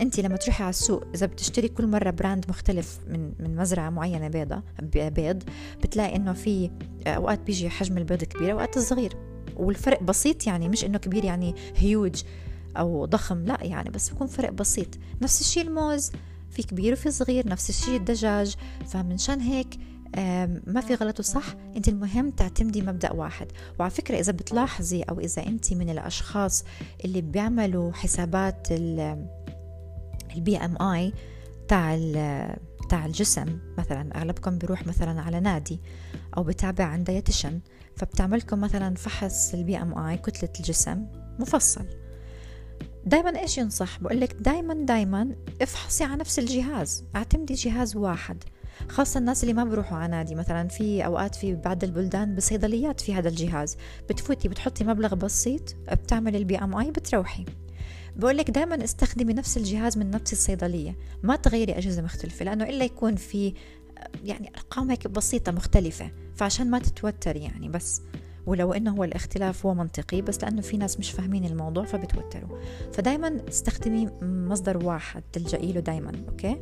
أنت 0.00 0.20
لما 0.20 0.36
تروحي 0.36 0.62
على 0.62 0.70
السوق 0.70 1.04
إذا 1.14 1.26
بتشتري 1.26 1.68
كل 1.68 1.86
مرة 1.86 2.10
brand 2.10 2.44
مختلف 2.48 2.98
من 3.08 3.32
من 3.38 3.56
مزرعة 3.56 3.90
معينة 3.90 4.28
بيضة 4.28 4.62
بيض 4.92 5.42
بتلاقي 5.82 6.16
إنه 6.16 6.32
في 6.32 6.70
أوقات 7.06 7.40
بيجي 7.40 7.70
حجم 7.70 7.98
البيض 7.98 8.24
كبير 8.24 8.52
أوقات 8.52 8.78
صغير. 8.78 9.16
والفرق 9.56 10.02
بسيط 10.02 10.46
يعني 10.46 10.68
مش 10.68 10.84
إنه 10.84 10.98
كبير 10.98 11.24
يعني 11.24 11.54
هيوج 11.76 12.22
أو 12.76 13.04
ضخم 13.04 13.44
لا 13.44 13.58
يعني 13.62 13.90
بس 13.90 14.10
بيكون 14.10 14.26
فرق 14.26 14.50
بسيط. 14.50 14.88
نفس 15.22 15.40
الشيء 15.40 15.62
الموز. 15.62 16.12
في 16.50 16.62
كبير 16.62 16.92
وفي 16.92 17.10
صغير 17.10 17.48
نفس 17.48 17.70
الشيء 17.70 17.96
الدجاج. 17.96 18.56
فمنشان 18.86 19.40
هيك 19.40 19.78
ما 20.66 20.80
في 20.80 20.94
غلط 20.94 21.18
وصح 21.18 21.54
انت 21.76 21.88
المهم 21.88 22.30
تعتمدي 22.30 22.82
مبدأ 22.82 23.12
واحد. 23.12 23.46
وعلى 23.78 23.90
فكرة 23.90 24.20
إذا 24.20 24.32
بتلاحظي 24.32 25.02
أو 25.02 25.20
إذا 25.20 25.46
انت 25.46 25.72
من 25.72 25.90
الأشخاص 25.90 26.64
اللي 27.04 27.20
بيعملوا 27.20 27.92
حسابات 27.92 28.68
ال 30.36 30.56
BMI 30.56 31.12
تاع 31.68 31.98
تاع 32.90 33.06
الجسم 33.06 33.58
مثلا 33.78 34.16
أغلبكم 34.16 34.58
بيروح 34.58 34.86
مثلا 34.86 35.20
على 35.20 35.40
نادي 35.40 35.80
أو 36.36 36.42
بتابع 36.42 36.84
عند 36.84 37.04
dietitian 37.04 37.60
فبتعملكم 37.96 38.60
مثلا 38.60 38.94
فحص 38.94 39.54
ال 39.54 39.76
BMI 39.76 40.16
كتلة 40.16 40.50
الجسم 40.60 41.06
مفصل. 41.38 41.86
دايما 43.06 43.40
إيش 43.40 43.58
ينصح؟ 43.58 43.98
بقول 44.00 44.20
لك 44.20 44.32
دايما 44.32 44.74
دايما 44.74 45.34
افحصي 45.62 46.04
على 46.04 46.16
نفس 46.16 46.38
الجهاز. 46.38 47.04
اعتمدي 47.16 47.54
جهاز 47.54 47.96
واحد. 47.96 48.44
خاصة 48.88 49.18
الناس 49.18 49.42
اللي 49.42 49.54
ما 49.54 49.64
بروحوا 49.64 49.98
على 49.98 50.10
نادي 50.10 50.34
مثلا 50.34 50.68
في 50.68 51.04
أوقات 51.06 51.34
في 51.34 51.54
بعض 51.54 51.84
البلدان 51.84 52.34
بصيدليات 52.34 53.00
في 53.00 53.14
هذا 53.14 53.28
الجهاز. 53.28 53.76
بتفوتي 54.08 54.48
بتحطي 54.48 54.84
مبلغ 54.84 55.14
بسيط 55.14 55.76
بتعمل 55.92 56.36
ال 56.36 56.58
BMI 56.58 56.90
بتروحي. 56.90 57.44
بقول 58.16 58.36
لك 58.36 58.50
دائما 58.50 58.84
استخدمي 58.84 59.32
نفس 59.32 59.56
الجهاز 59.56 59.98
من 59.98 60.10
نفس 60.10 60.32
الصيدلية. 60.32 60.96
ما 61.22 61.36
تغيري 61.36 61.72
أجهزة 61.72 62.02
مختلفة 62.02 62.44
لأنه 62.44 62.64
إلا 62.64 62.84
يكون 62.84 63.16
في 63.16 63.54
يعني 64.24 64.52
أرقام 64.56 64.90
هيك 64.90 65.06
بسيطة 65.06 65.52
مختلفة 65.52 66.10
فعشان 66.34 66.70
ما 66.70 66.78
تتوتر 66.78 67.36
يعني 67.36 67.68
بس. 67.68 68.02
ولو 68.46 68.72
إنه 68.72 68.90
هو 68.90 69.04
الاختلاف 69.04 69.66
هو 69.66 69.74
منطقي 69.74 70.22
بس 70.22 70.42
لأنه 70.42 70.60
في 70.60 70.76
ناس 70.76 70.98
مش 70.98 71.10
فاهمين 71.10 71.44
الموضوع 71.44 71.84
فبتوتروا. 71.84 72.58
فدايما 72.92 73.40
استخدمي 73.48 74.08
مصدر 74.22 74.86
واحد 74.86 75.22
تلجئي 75.32 75.72
له 75.72 75.80
دايما 75.80 76.12
أوكي؟ 76.28 76.56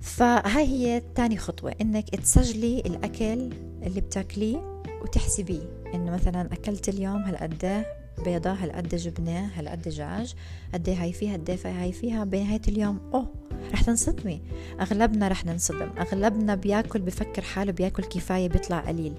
فهاي 0.00 0.66
هي 0.66 1.02
تاني 1.14 1.36
خطوة 1.36 1.74
إنك 1.80 2.10
تسجلي 2.10 2.80
الأكل 2.80 3.50
اللي 3.82 4.00
بتاكليه 4.00 4.82
وتحسبيه. 5.02 5.84
إنه 5.94 6.12
مثلا 6.12 6.52
أكلت 6.52 6.88
اليوم 6.88 7.22
هالقد 7.22 7.84
بيضة 8.24 8.50
هالقد 8.50 8.94
جبنة 8.94 9.50
هالقد 9.54 9.82
دجاج 9.82 10.34
قد 10.74 10.88
هاي 10.88 11.12
فيها؟ 11.12 11.32
قد 11.32 11.58
هاي 11.64 11.92
فيها 11.92 12.24
بنهاية 12.24 12.60
اليوم. 12.68 13.00
أوه! 13.14 13.26
رح 13.72 13.82
تنصدمي. 13.82 14.42
أغلبنا 14.80 15.28
رح 15.28 15.46
ننصدم. 15.46 15.90
أغلبنا 15.98 16.54
بياكل 16.54 17.00
بفكر 17.00 17.42
حاله 17.42 17.72
بياكل 17.72 18.02
كفاية 18.02 18.48
بيطلع 18.48 18.80
قليل. 18.80 19.14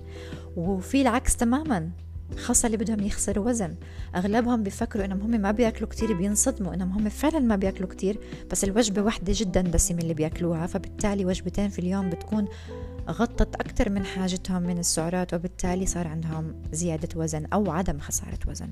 وفي 0.58 1.02
العكس 1.02 1.36
تماما. 1.36 1.90
خاصة 2.38 2.66
اللي 2.66 2.78
بدهم 2.78 3.00
يخسروا 3.00 3.50
وزن. 3.50 3.76
أغلبهم 4.16 4.64
بيفكروا 4.64 5.06
إنهم 5.06 5.22
هم 5.22 5.42
ما 5.42 5.52
بياكلوا 5.52 5.90
كتير 5.90 6.14
بينصدموا 6.14 6.74
إنهم 6.74 6.92
هم 6.92 7.10
فعلا 7.10 7.40
ما 7.40 7.56
بياكلوا 7.56 7.90
كتير. 7.90 8.20
بس 8.52 8.64
الوجبة 8.64 9.02
واحدة 9.02 9.34
جدا 9.36 9.62
دسمة 9.62 10.00
اللي 10.00 10.14
بياكلوها. 10.14 10.68
فبالتالي 10.68 11.26
وجبتين 11.26 11.70
في 11.70 11.80
اليوم 11.80 12.10
بتكون 12.10 12.48
غطت 13.10 13.56
أكثر 13.56 13.90
من 13.90 14.06
حاجتهم 14.06 14.62
من 14.62 14.78
السعرات 14.78 15.34
وبالتالي 15.34 15.86
صار 15.86 16.08
عندهم 16.08 16.56
زيادة 16.72 17.10
وزن 17.16 17.46
أو 17.46 17.72
عدم 17.72 18.00
خسارة 18.00 18.40
وزن. 18.48 18.70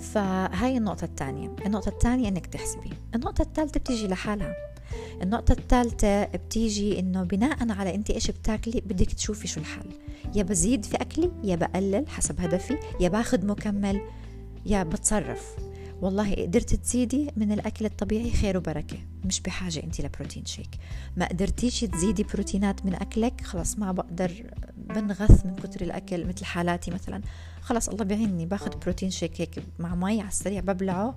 فهاي 0.00 0.76
النقطة 0.76 1.04
الثانية. 1.04 1.56
النقطة 1.66 1.88
الثانية 1.88 2.28
إنك 2.28 2.46
تحسبي. 2.46 2.90
النقطة 3.14 3.42
الثالثة 3.42 3.80
بتيجي 3.80 4.08
لحالها. 4.08 4.54
النقطة 5.22 5.52
الثالثة 5.52 6.24
بتيجي 6.24 6.98
إنه 6.98 7.22
بناء 7.22 7.72
على 7.72 7.94
أنت 7.94 8.10
إيش 8.10 8.30
بتاكلي 8.30 8.80
بدك 8.80 9.12
تشوفي 9.12 9.48
شو 9.48 9.60
الحل. 9.60 9.90
يا 10.34 10.42
بزيد 10.42 10.84
في 10.84 10.96
أكلي 10.96 11.30
يا 11.44 11.56
بقلل 11.56 12.08
حسب 12.08 12.40
هدفي 12.40 12.78
يا 13.00 13.08
باخذ 13.08 13.46
مكمل 13.46 14.00
يا 14.66 14.82
بتصرف. 14.82 15.56
والله 16.04 16.34
قدرت 16.34 16.74
تزيدي 16.74 17.30
من 17.36 17.52
الأكل 17.52 17.84
الطبيعي 17.84 18.30
خير 18.30 18.56
وبركة 18.56 18.98
مش 19.24 19.40
بحاجة 19.40 19.82
أنت 19.82 20.00
لبروتين 20.00 20.44
شيك. 20.44 20.68
ما 21.16 21.28
قدرتيش 21.28 21.80
تزيدي 21.80 22.22
بروتينات 22.34 22.86
من 22.86 22.94
أكلك 22.94 23.40
خلاص 23.40 23.78
ما 23.78 23.92
بقدر 23.92 24.50
بنغث 24.76 25.46
من 25.46 25.56
كتر 25.56 25.80
الأكل 25.80 26.26
مثل 26.26 26.44
حالاتي 26.44 26.90
مثلا. 26.90 27.20
خلاص 27.60 27.88
الله 27.88 28.04
بيعيني 28.04 28.46
باخذ 28.46 28.78
protein 28.78 29.10
shake 29.10 29.40
هيك 29.40 29.62
مع 29.78 29.94
مي 29.94 30.20
على 30.20 30.28
السريع 30.28 30.60
ببلعه. 30.60 31.16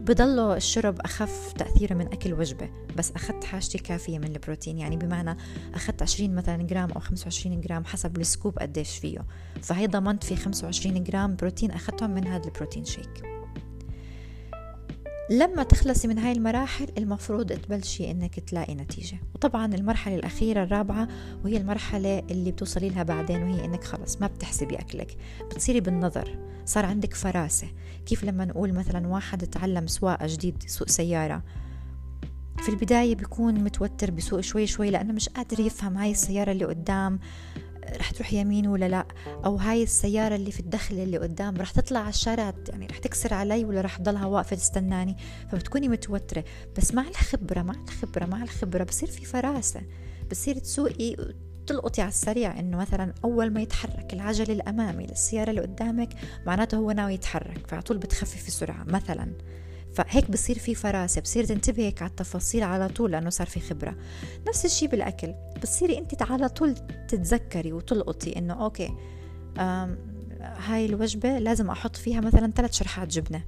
بضله 0.00 0.56
الشرب 0.56 1.00
أخف 1.00 1.52
تأثيره 1.52 1.94
من 1.94 2.06
أكل 2.06 2.32
وجبة 2.32 2.70
بس 2.96 3.12
أخذت 3.12 3.44
حاجتي 3.44 3.78
كافية 3.78 4.18
من 4.18 4.32
البروتين. 4.32 4.78
يعني 4.78 4.96
بمعنى 4.96 5.36
أخذت 5.74 6.02
20 6.02 6.34
مثلا 6.34 6.62
جرام 6.62 6.92
أو 6.92 7.00
25 7.00 7.60
جرام 7.60 7.84
حسب 7.84 8.20
ال 8.20 8.26
scoop 8.26 8.58
قديش 8.58 8.98
فيه. 8.98 9.24
فهي 9.62 9.86
ضمنت 9.86 10.24
في 10.24 10.36
25 10.36 11.04
جرام 11.04 11.36
بروتين 11.36 11.70
أخذتهم 11.70 12.10
من 12.10 12.26
هذا 12.26 12.44
ال 12.44 12.49
protein 12.49 12.84
shake. 12.84 13.31
لما 15.32 15.62
تخلصي 15.62 16.08
من 16.08 16.18
هاي 16.18 16.32
المراحل 16.32 16.88
المفروض 16.98 17.52
تبلشي 17.52 18.10
إنك 18.10 18.40
تلاقي 18.40 18.74
نتيجة. 18.74 19.18
وطبعا 19.34 19.74
المرحلة 19.74 20.14
الأخيرة 20.14 20.62
الرابعة 20.62 21.08
وهي 21.44 21.56
المرحلة 21.56 22.18
اللي 22.18 22.52
بتوصلي 22.52 22.88
لها 22.88 23.02
بعدين 23.02 23.42
وهي 23.42 23.64
إنك 23.64 23.84
خلص 23.84 24.20
ما 24.20 24.26
بتحسبي 24.26 24.76
أكلك. 24.76 25.16
بتصيري 25.50 25.80
بالنظر. 25.80 26.38
صار 26.64 26.86
عندك 26.86 27.14
فراسة. 27.14 27.66
كيف 28.06 28.24
لما 28.24 28.44
نقول 28.44 28.72
مثلا 28.72 29.06
واحد 29.08 29.46
تعلم 29.46 29.86
سواقة 29.86 30.26
جديد 30.26 30.62
سوق 30.66 30.88
سيارة؟ 30.88 31.42
في 32.58 32.68
البداية 32.68 33.14
بيكون 33.14 33.54
متوتر 33.64 34.10
بسوق 34.10 34.40
شوي 34.40 34.66
شوي 34.66 34.90
لأنه 34.90 35.12
مش 35.12 35.28
قادر 35.28 35.60
يفهم 35.60 35.96
هاي 35.96 36.10
السيارة 36.10 36.52
اللي 36.52 36.64
قدام. 36.64 37.18
رح 37.96 38.10
تروح 38.10 38.32
يمين 38.32 38.66
ولا 38.66 38.88
لا؟ 38.88 39.06
أو 39.44 39.56
هاي 39.56 39.82
السيارة 39.82 40.34
اللي 40.34 40.50
في 40.50 40.60
الدخل 40.60 40.98
اللي 40.98 41.18
قدام 41.18 41.56
رح 41.56 41.70
تطلع 41.70 42.00
على 42.00 42.08
الشارع 42.08 42.52
يعني 42.68 42.86
رح 42.86 42.98
تكسر 42.98 43.34
علي 43.34 43.64
ولا 43.64 43.80
رح 43.80 43.96
تضلها 43.96 44.26
واقفة 44.26 44.56
تستناني؟ 44.56 45.16
فبتكوني 45.52 45.88
متوترة. 45.88 46.44
بس 46.76 46.94
مع 46.94 47.08
الخبرة 47.08 47.62
مع 47.62 47.74
الخبرة 47.88 48.26
مع 48.26 48.42
الخبرة 48.42 48.84
بصير 48.84 49.08
في 49.08 49.24
فراسة. 49.24 49.82
بصير 50.30 50.58
تسوقي 50.58 51.16
تلقطي 51.66 52.02
على 52.02 52.08
السريع 52.08 52.58
إنه 52.60 52.76
مثلا 52.76 53.14
أول 53.24 53.50
ما 53.50 53.60
يتحرك 53.60 54.12
العجل 54.12 54.50
الأمامي 54.50 55.06
للسيارة 55.06 55.50
اللي 55.50 55.60
قدامك 55.60 56.08
معناته 56.46 56.76
هو 56.76 56.90
ناوي 56.90 57.14
يتحرك 57.14 57.66
فعلى 57.66 57.82
طول 57.82 57.98
بتخففي 57.98 58.48
السرعه 58.48 58.84
مثلا. 58.84 59.32
فهيك 59.94 60.30
بصير 60.30 60.58
في 60.58 60.74
فراسة 60.74 61.20
بصير 61.20 61.44
تنتبهي 61.44 61.94
على 62.00 62.10
التفاصيل 62.10 62.62
على 62.62 62.88
طول 62.88 63.12
لأنه 63.12 63.30
صار 63.30 63.46
في 63.46 63.60
خبرة. 63.60 63.96
نفس 64.48 64.64
الشيء 64.64 64.88
بالأكل 64.88 65.34
بتصيري 65.56 65.98
أنت 65.98 66.22
على 66.22 66.48
طول 66.48 66.74
تتذكري 67.08 67.72
وتلقطي 67.72 68.38
إنه 68.38 68.64
أوكي 68.64 68.94
هاي 70.40 70.86
الوجبة 70.86 71.38
لازم 71.38 71.70
أحط 71.70 71.96
فيها 71.96 72.20
مثلا 72.20 72.50
ثلاث 72.50 72.72
شرحات 72.72 73.08
جبنة 73.08 73.44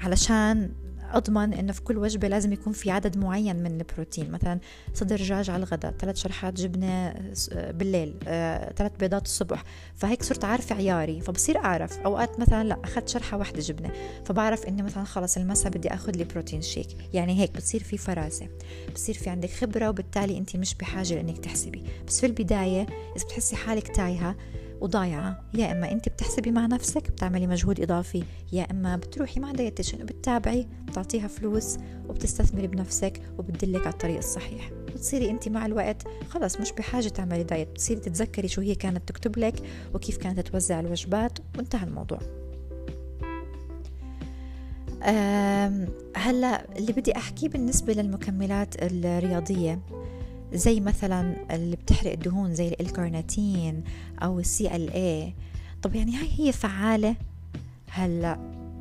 علشان 0.00 0.72
أضمن 1.14 1.54
إنه 1.54 1.72
في 1.72 1.82
كل 1.82 1.98
وجبة 1.98 2.28
لازم 2.28 2.52
يكون 2.52 2.72
في 2.72 2.90
عدد 2.90 3.18
معين 3.18 3.56
من 3.56 3.80
البروتين 3.80 4.30
مثلا 4.30 4.60
صدر 4.94 5.16
دجاج 5.16 5.50
على 5.50 5.62
الغداء 5.62 5.92
ثلاث 5.92 6.16
شرحات 6.16 6.54
جبنة 6.54 7.14
بالليل 7.54 8.14
آه، 8.28 8.72
ثلاث 8.72 8.92
بيضات 9.00 9.24
الصبح. 9.24 9.64
فهيك 9.94 10.22
صرت 10.22 10.44
عارفة 10.44 10.74
عياري 10.74 11.20
فبصير 11.20 11.58
أعرف. 11.58 11.98
أوقات 11.98 12.40
مثلا 12.40 12.64
لا 12.64 12.76
أخذت 12.84 13.08
شرحة 13.08 13.36
واحدة 13.36 13.60
جبنة 13.60 13.90
فبعرف 14.24 14.66
إني 14.66 14.82
مثلا 14.82 15.04
خلص 15.04 15.36
المساء 15.36 15.72
بدي 15.72 15.94
أخذ 15.94 16.12
لي 16.12 16.24
بروتين 16.24 16.62
شيك. 16.62 16.86
يعني 17.14 17.40
هيك 17.40 17.50
بتصير 17.50 17.82
في 17.82 17.98
فراسة 17.98 18.48
بصير 18.94 19.14
في 19.14 19.30
عندك 19.30 19.50
خبرة 19.50 19.88
وبالتالي 19.88 20.38
أنت 20.38 20.56
مش 20.56 20.74
بحاجة 20.74 21.20
إنك 21.20 21.38
تحسبي. 21.38 21.82
بس 22.06 22.20
في 22.20 22.26
البداية 22.26 22.86
إذا 23.16 23.24
بتحسي 23.24 23.56
حالك 23.56 23.96
تايهة 23.96 24.36
وضايعة. 24.80 25.44
يا 25.54 25.72
إما 25.72 25.92
أنت 25.92 26.08
بتحسبي 26.08 26.50
مع 26.50 26.66
نفسك 26.66 27.10
بتعملي 27.10 27.46
مجهود 27.46 27.80
إضافي. 27.80 28.24
يا 28.52 28.62
إما 28.70 28.96
بتروحي 28.96 29.40
مع 29.40 29.52
dietitian 29.52 30.02
وبتتابعي 30.02 30.68
بتعطيها 30.86 31.28
فلوس 31.28 31.76
وبتستثمري 32.08 32.66
بنفسك 32.66 33.20
وبتدلك 33.38 33.80
على 33.80 33.92
الطريق 33.92 34.16
الصحيح. 34.16 34.70
بتصيري 34.86 35.30
أنت 35.30 35.48
مع 35.48 35.66
الوقت 35.66 36.02
خلص 36.28 36.60
مش 36.60 36.72
بحاجة 36.72 37.08
تعملي 37.08 37.42
diet. 37.42 37.68
بتصيري 37.68 38.00
تتذكري 38.00 38.48
شو 38.48 38.60
هي 38.60 38.74
كانت 38.74 39.08
تكتب 39.08 39.38
لك 39.38 39.54
وكيف 39.94 40.16
كانت 40.16 40.40
توزع 40.40 40.80
الوجبات. 40.80 41.38
وانتهى 41.58 41.84
الموضوع. 41.84 42.18
هلأ 46.16 46.78
اللي 46.78 46.92
بدي 46.92 47.16
أحكيه 47.16 47.48
بالنسبة 47.48 47.92
للمكملات 47.92 48.74
الرياضية. 48.82 49.80
زي 50.52 50.80
مثلا 50.80 51.54
اللي 51.54 51.76
بتحرق 51.76 52.12
الدهون 52.12 52.54
زي 52.54 52.76
الكارناتين 52.80 53.84
أو 54.22 54.40
السي 54.40 54.76
إل 54.76 54.90
اي 54.90 55.34
طب 55.82 55.94
يعني 55.94 56.16
هاي 56.16 56.28
هي 56.38 56.52
فعالة؟ 56.52 57.16
هلأ 57.90 58.38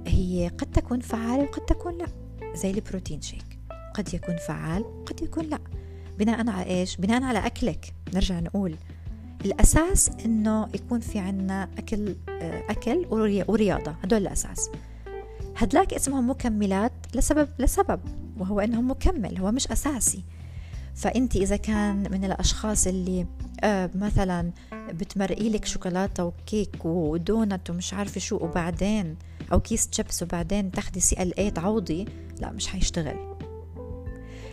هي 0.07 0.51
قد 0.57 0.71
تكون 0.71 0.99
فعالة 0.99 1.43
وقد 1.43 1.65
تكون 1.65 1.97
لأ. 1.97 2.07
زي 2.55 2.71
البروتين 2.71 3.21
شيك. 3.21 3.59
قد 3.93 4.13
يكون 4.13 4.35
فعال 4.37 5.05
قد 5.05 5.21
يكون 5.21 5.45
لأ. 5.45 5.59
بناء 6.19 6.49
على 6.49 6.65
إيش؟ 6.65 6.97
بناء 6.97 7.23
على 7.23 7.45
أكلك. 7.45 7.93
نرجع 8.13 8.39
نقول 8.39 8.75
الأساس 9.45 10.09
إنه 10.25 10.67
يكون 10.73 10.99
في 10.99 11.19
عنا 11.19 11.69
أكل 11.77 12.15
أكل 12.69 13.05
ورياضة. 13.47 13.95
هدول 14.03 14.21
الأساس. 14.21 14.69
هدلاك 15.57 15.93
اسمهم 15.93 16.29
مكملات 16.29 16.91
لسبب 17.15 17.49
لسبب 17.59 17.99
وهو 18.37 18.59
إنهم 18.59 18.91
مكمل 18.91 19.37
هو 19.37 19.51
مش 19.51 19.67
أساسي. 19.67 20.23
فأنت 20.95 21.35
إذا 21.35 21.55
كان 21.55 22.11
من 22.11 22.25
الأشخاص 22.25 22.87
اللي 22.87 23.25
آه 23.63 23.89
مثلا 23.95 24.51
بتمرقي 24.73 25.49
لك 25.49 25.65
شوكولاتة 25.65 26.25
وكيك 26.25 26.85
ودونت 26.85 27.69
ومش 27.69 27.93
عارفة 27.93 28.19
شو 28.19 28.35
وبعدين 28.35 29.15
أو 29.51 29.59
كيس 29.59 29.87
تشيبس 29.87 30.23
وبعدين 30.23 30.71
تاخدي 30.71 30.99
CLA 30.99 31.51
تعوضي 31.51 32.05
لا 32.39 32.51
مش 32.51 32.67
حيشتغل. 32.67 33.33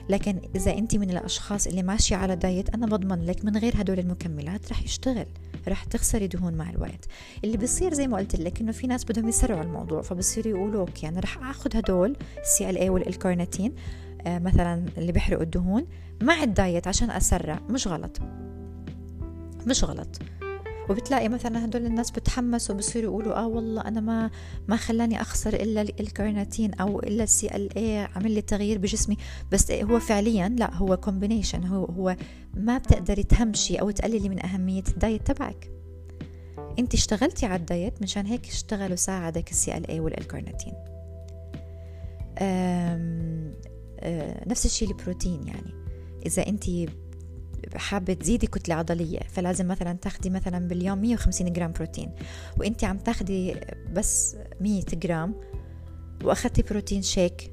لكن 0.09 0.41
إذا 0.57 0.79
أنت 0.79 0.97
من 0.97 1.11
الأشخاص 1.11 1.67
اللي 1.67 1.83
ماشية 1.83 2.17
على 2.17 2.37
diet 2.37 2.75
أنا 2.75 2.87
بضمن 2.87 3.25
لك 3.27 3.45
من 3.45 3.57
غير 3.57 3.73
هدول 3.77 3.99
المكملات 3.99 4.71
رح 4.71 4.83
يشتغل 4.83 5.27
رح 5.69 5.85
تخسري 5.85 6.27
دهون 6.27 6.55
مع 6.55 6.71
الوقت. 6.71 7.07
اللي 7.45 7.57
بصير 7.57 7.95
زي 7.95 8.07
ما 8.07 8.17
قلت 8.17 8.37
لك 8.37 8.61
إنه 8.61 8.73
في 8.73 8.87
ناس 8.87 9.05
بدهم 9.05 9.29
يسرعوا 9.29 9.63
الموضوع 9.63 10.03
فبصيروا 10.03 10.59
يقولوا 10.59 10.81
okay 10.81 11.09
أنا 11.09 11.21
رح 11.21 11.51
آخذ 11.51 11.77
هدول 11.77 12.17
ال 12.41 12.71
CLA 12.71 12.77
وال 12.77 12.91
carnitine 12.91 13.73
مثلا 14.27 14.85
اللي 14.99 15.13
بيحرقوا 15.13 15.43
الدهون 15.43 15.87
مع 16.23 16.43
ال 16.43 16.52
diet 16.52 16.89
عشان 16.89 17.11
أسرع. 17.11 17.61
مش 17.71 17.89
غلط. 17.89 18.21
مش 19.67 19.85
غلط. 19.85 20.19
وبتلاقي 20.91 21.29
مثلا 21.29 21.65
هدول 21.65 21.87
الناس 21.87 22.11
بتحمسوا 22.11 22.75
بصيروا 22.75 23.11
يقولوا 23.11 23.39
آه 23.39 23.47
والله 23.47 23.83
أنا 23.83 24.01
ما 24.01 24.31
ما 24.69 24.77
خلاني 24.77 25.21
أخسر 25.21 25.55
إلا 25.55 25.83
الكارناتين 25.83 26.75
أو 26.75 27.01
إلا 27.01 27.25
ال 27.25 27.47
CLA 27.47 27.99
عمل 28.17 28.31
لي 28.31 28.43
تغيير 28.43 28.79
بجسمي. 28.79 29.17
بس 29.53 29.71
هو 29.71 30.01
فعليا 30.01 30.49
لا 30.49 30.75
هو 30.75 30.97
combination 30.97 31.65
هو 31.65 31.85
هو 31.85 32.17
ما 32.55 32.79
بتقدري 32.79 33.23
تهمشي 33.23 33.77
أو 33.77 33.91
تقللي 33.91 34.29
من 34.29 34.47
أهمية 34.47 34.85
ال 34.89 34.97
diet 34.97 35.33
تبعك. 35.33 35.71
أنت 36.79 36.95
اشتغلتي 36.95 37.47
على 37.47 37.61
ال 37.61 37.69
diet 37.69 38.03
مشان 38.03 38.27
هيك 38.27 38.47
اشتغل 38.49 38.93
وساعدك 38.93 39.51
ال 39.51 39.77
CLA 39.77 39.87
وال 39.89 40.01
carnitine 40.01 40.75
نفس 44.47 44.67
الشيء 44.67 44.89
البروتين 44.89 45.47
يعني. 45.47 45.75
إذا 46.27 46.47
أنت 46.47 46.65
حابة 47.75 48.13
تزيدي 48.13 48.47
كتلة 48.47 48.75
عضلية 48.75 49.19
فلازم 49.19 49.69
مثلا 49.69 49.93
تاخدي 49.93 50.31
مثلا 50.31 50.69
باليوم 50.69 50.99
150 50.99 51.53
جرام 51.53 51.73
بروتين. 51.73 52.13
وأنت 52.59 52.85
عم 52.85 52.99
تاخدي 52.99 53.55
بس 53.93 54.37
100 54.61 54.83
جرام 54.93 55.35
واخدتي 56.25 56.63
بروتين 56.63 57.03
شيك 57.03 57.53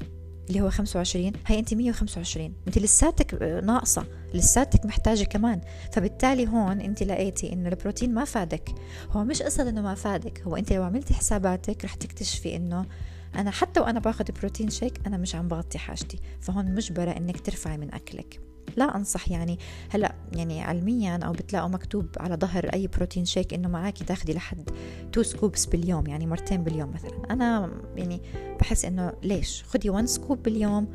اللي 0.50 0.62
هو 0.62 0.70
25 0.70 1.32
هي 1.46 1.60
أنت 1.60 1.74
125 1.74 2.54
أنت 2.68 2.78
لساتك 2.78 3.34
ناقصة 3.64 4.06
لساتك 4.34 4.86
محتاجة 4.86 5.24
كمان. 5.24 5.62
فبالتالي 5.92 6.48
هون 6.48 6.82
أنت 6.82 7.04
لقيتي 7.04 7.54
انه 7.54 7.70
البروتين 7.70 8.14
ما 8.14 8.26
فادك. 8.26 8.70
هو 9.12 9.24
مش 9.24 9.42
قصة 9.42 9.70
إنه 9.70 9.82
ما 9.82 9.96
فادك 9.96 10.42
هو 10.42 10.56
أنت 10.56 10.74
لو 10.74 10.84
عملتي 10.84 11.14
حساباتك 11.14 11.86
رح 11.86 11.94
تكتشفي 11.94 12.56
إنه 12.56 12.86
أنا 13.36 13.52
حتى 13.52 13.80
وأنا 13.80 14.00
باخذ 14.00 14.26
protein 14.40 14.70
shake 14.70 15.08
أنا 15.08 15.18
مش 15.18 15.36
عم 15.36 15.48
بغطي 15.48 15.78
حاجتي 15.78 16.20
فهون 16.42 16.76
مجبرة 16.76 17.12
إنك 17.12 17.40
ترفعي 17.40 17.78
من 17.78 17.94
أكلك. 17.94 18.40
لا 18.78 18.96
أنصح 18.96 19.32
يعني 19.32 19.60
هلأ 19.90 20.16
يعني 20.34 20.62
علميا 20.62 21.18
أو 21.18 21.32
بتلاقوا 21.32 21.70
مكتوب 21.70 22.08
على 22.18 22.36
ظهر 22.36 22.66
أي 22.74 22.88
protein 22.88 23.26
shake 23.26 23.54
إنه 23.54 23.70
معاكي 23.70 24.04
تاخدي 24.04 24.34
لحد 24.34 24.70
two 25.12 25.24
scoops 25.24 25.66
باليوم 25.66 26.08
يعني 26.08 26.28
مرتين 26.28 26.64
باليوم 26.64 26.92
مثلا. 26.92 27.34
أنا 27.34 27.72
يعني 27.96 28.22
بحس 28.60 28.86
إنه 28.86 29.14
ليش؟ 29.24 29.64
خدي 29.64 29.90
1 29.90 30.06
scoop 30.06 30.44
باليوم 30.44 30.88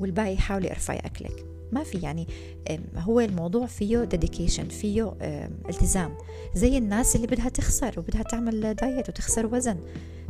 والباقي 0.00 0.36
حاولي 0.36 0.70
ارفعي 0.70 0.98
أكلك. 0.98 1.46
ما 1.72 1.84
في 1.84 1.98
يعني 1.98 2.26
هو 2.96 3.20
الموضوع 3.20 3.66
فيه 3.66 4.04
dedication 4.04 4.68
فيه 4.68 5.14
التزام. 5.68 6.14
زي 6.54 6.78
الناس 6.78 7.16
اللي 7.16 7.26
بدها 7.26 7.48
تخسر 7.48 7.94
وبدها 7.98 8.22
تعمل 8.22 8.74
diet 8.74 9.08
وتخسر 9.08 9.54
وزن. 9.54 9.76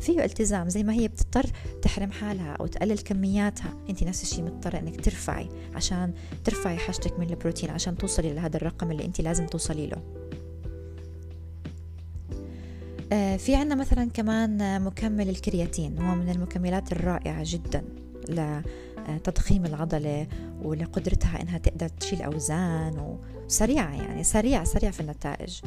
فيه 0.01 0.25
التزام 0.25 0.69
زي 0.69 0.83
ما 0.83 0.93
هي 0.93 1.09
بتضطر 1.09 1.47
تحرم 1.83 2.11
حالها 2.11 2.57
أو 2.61 2.67
تقلل 2.67 2.99
كمياتها. 2.99 3.75
أنت 3.91 4.05
نفس 4.05 4.23
الشيء 4.23 4.45
مضطرة 4.45 4.79
إنك 4.79 5.01
ترفعي 5.01 5.49
عشان 5.75 6.13
ترفعي 6.45 6.77
حاجتك 6.77 7.19
من 7.19 7.31
البروتين 7.31 7.71
عشان 7.71 7.97
توصلي 7.97 8.33
لهذا 8.33 8.57
الرقم 8.57 8.91
اللي 8.91 9.05
أنت 9.05 9.21
لازم 9.21 9.47
توصلي 9.47 9.87
له. 9.87 10.03
آه، 13.13 13.37
في 13.37 13.55
عنا 13.55 13.75
مثلا 13.75 14.11
كمان 14.15 14.83
مكمل 14.83 15.29
الكرياتين 15.29 15.99
هو 15.99 16.15
من 16.15 16.29
المكملات 16.29 16.93
الرائعة 16.93 17.43
جدا 17.47 17.85
لتضخيم 19.17 19.67
العضلة 19.67 20.27
ولقدرتها 20.63 21.43
إنها 21.43 21.59
تقدر 21.59 21.89
تشيل 21.89 22.23
أوزان 22.23 23.19
وسريعة 23.47 23.95
يعني 23.95 24.25
سريع 24.25 24.65
سريع 24.65 24.91
في 24.91 25.01
النتائج. 25.01 25.61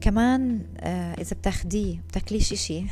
كمان 0.00 0.60
آه، 0.80 1.14
إذا 1.14 1.36
بتاخديه 1.36 1.98
بتاكليش 2.08 2.52
إشي 2.52 2.82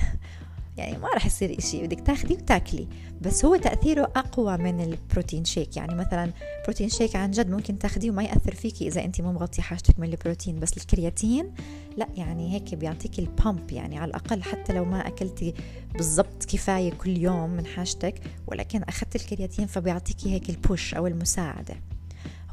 يعني 0.79 0.99
ما 0.99 1.09
راح 1.09 1.27
يصير 1.27 1.59
إشي 1.59 1.83
بدك 1.83 2.01
تاخدي 2.01 2.35
وتاكلي 2.35 2.89
بس 3.21 3.45
هو 3.45 3.57
تأثيره 3.57 4.13
أقوى 4.17 4.57
من 4.57 4.81
ال 4.81 4.89
protein 4.89 5.45
shake. 5.45 5.77
يعني 5.77 5.95
مثلا 5.95 6.33
protein 6.65 6.89
shake 6.89 7.17
عن 7.17 7.31
جد 7.31 7.51
ممكن 7.51 7.79
تاخديه 7.79 8.11
وما 8.11 8.23
يأثر 8.23 8.55
فيكي 8.55 8.89
إذا 8.89 9.05
أنت 9.05 9.21
مو 9.21 9.33
مغطي 9.33 9.63
حاجتك 9.63 9.99
من 9.99 10.09
البروتين. 10.09 10.61
بس 10.61 10.77
الكرياتين 10.77 11.53
لا 11.97 12.09
يعني 12.17 12.55
هيك 12.55 12.75
بيعطيك 12.75 13.19
ال 13.19 13.29
pump 13.29 13.71
يعني 13.71 13.99
على 13.99 14.09
الأقل 14.09 14.43
حتى 14.43 14.73
لو 14.73 14.85
ما 14.85 15.07
أكلتي 15.07 15.55
بالضبط 15.95 16.45
كفاية 16.45 16.91
كل 16.91 17.17
يوم 17.17 17.51
من 17.51 17.67
حاجتك 17.67 18.21
ولكن 18.47 18.83
أخذت 18.83 19.17
الكرياتين 19.17 19.67
فبيعطيكي 19.67 20.31
هيك 20.31 20.51
ال 20.51 20.60
push 20.60 20.95
أو 20.95 21.07
المساعدة. 21.07 21.75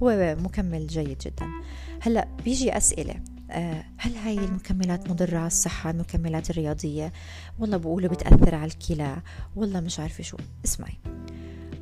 هو 0.04 0.36
مكمل 0.40 0.88
جيد 0.88 1.18
جدا. 1.18 1.46
هلأ 2.02 2.28
بيجي 2.46 2.78
أسئلة. 2.78 3.16
هل 3.98 4.16
هاي 4.16 4.38
المكملات 4.38 5.10
مضرة 5.10 5.38
على 5.38 5.48
الصحة 5.48 5.90
المكملات 5.90 6.50
الرياضية؟ 6.50 7.14
والله 7.60 7.78
بقولوا 7.78 8.10
بتأثر 8.10 8.56
على 8.56 8.72
الكلى. 8.72 9.18
والله 9.56 9.80
مش 9.80 10.00
عارفة 10.00 10.24
شو. 10.24 10.38
اسمعي. 10.66 10.98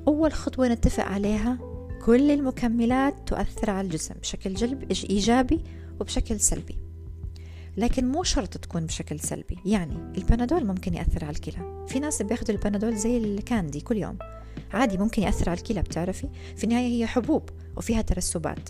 أول 0.08 0.34
خطوة 0.34 0.68
نتفق 0.68 1.04
عليها 1.04 1.58
كل 2.06 2.32
المكملات 2.32 3.16
تؤثر 3.26 3.70
على 3.70 3.88
الجسم 3.88 4.16
بشكل 4.22 4.54
جلب 4.54 4.92
إيجابي 4.92 5.64
وبشكل 6.00 6.40
سلبي. 6.40 6.78
لكن 7.78 8.12
مو 8.12 8.24
شرط 8.24 8.58
تكون 8.58 8.86
بشكل 8.86 9.20
سلبي. 9.20 9.58
يعني 9.66 9.96
البنادول 10.18 10.66
ممكن 10.66 10.94
يأثر 10.94 11.26
على 11.26 11.36
الكلى. 11.36 11.86
في 11.88 12.00
ناس 12.00 12.22
بياخذوا 12.22 12.56
البنادول 12.56 12.96
زي 12.96 13.18
الكاندي 13.18 13.82
كل 13.82 13.98
يوم. 13.98 14.18
عادي 14.74 14.98
ممكن 14.98 15.22
يأثر 15.22 15.50
على 15.50 15.60
الكلى 15.60 15.82
بتعرفي؟ 15.82 16.30
في 16.56 16.64
النهاية 16.64 16.88
هي 16.88 17.08
حبوب 17.08 17.50
وفيها 17.78 18.02
ترسبات. 18.02 18.70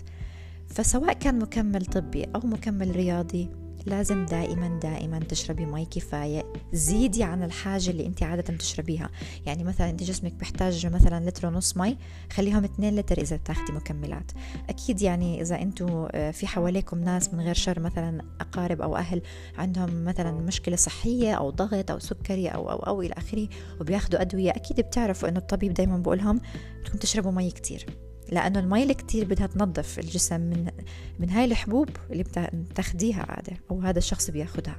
فسواء 0.68 1.12
كان 1.12 1.38
مكمل 1.38 1.86
طبي 1.86 2.24
أو 2.24 2.40
مكمل 2.44 2.96
رياضي 2.96 3.64
لازم 3.86 4.26
دائما 4.26 4.78
دائما 4.82 5.18
تشربي 5.18 5.66
مي 5.66 5.84
كفاية. 5.84 6.52
زيدي 6.72 7.22
عن 7.24 7.42
الحاجة 7.42 7.90
اللي 7.90 8.06
أنت 8.06 8.22
عادة 8.22 8.56
تشربيها. 8.56 9.10
يعني 9.46 9.64
مثلا 9.64 9.90
أنت 9.90 10.02
جسمك 10.02 10.32
بيحتاج 10.32 10.86
مثلا 10.86 11.28
لتر 11.28 11.46
ونص 11.46 11.76
مي 11.76 11.98
خليهم 12.32 12.64
2 12.64 12.96
لتر 12.96 13.18
إذا 13.18 13.36
بتاخدي 13.36 13.72
مكملات. 13.72 14.32
أكيد 14.68 15.02
يعني 15.02 15.40
إذا 15.40 15.62
أنتم 15.62 16.08
آه، 16.10 16.30
في 16.30 16.46
حواليكم 16.46 16.98
ناس 16.98 17.34
من 17.34 17.40
غير 17.40 17.54
شر 17.54 17.80
مثلا 17.80 18.22
أقارب 18.40 18.82
أو 18.82 18.96
أهل 18.96 19.22
عندهم 19.58 20.04
مثلا 20.04 20.32
مشكلة 20.32 20.76
صحية 20.76 21.34
أو 21.34 21.50
ضغط 21.50 21.90
أو 21.90 21.98
سكري 21.98 22.48
أو 22.48 22.70
أو 22.70 22.78
أو 22.78 23.02
إلى 23.02 23.14
آخره 23.16 23.48
وبياخذوا 23.80 24.20
أدوية 24.20 24.50
أكيد 24.50 24.80
بتعرفوا 24.80 25.28
إنه 25.28 25.38
الطبيب 25.38 25.74
دائما 25.74 25.98
بقولهم 25.98 26.40
بدكم 26.80 26.98
تشربوا 26.98 27.32
مي 27.32 27.50
كتير. 27.50 27.86
لأنه 28.32 28.58
المي 28.60 28.82
اللي 28.82 28.94
كتير 28.94 29.24
بدها 29.24 29.46
تنظف 29.46 29.98
الجسم 29.98 30.40
من 30.40 30.70
من 31.18 31.30
هاي 31.30 31.44
الحبوب 31.44 31.88
اللي 32.10 32.24
بتاخديها 32.70 33.26
عادة 33.28 33.56
أو 33.70 33.80
هذا 33.80 33.98
الشخص 33.98 34.30
بياخدها. 34.30 34.76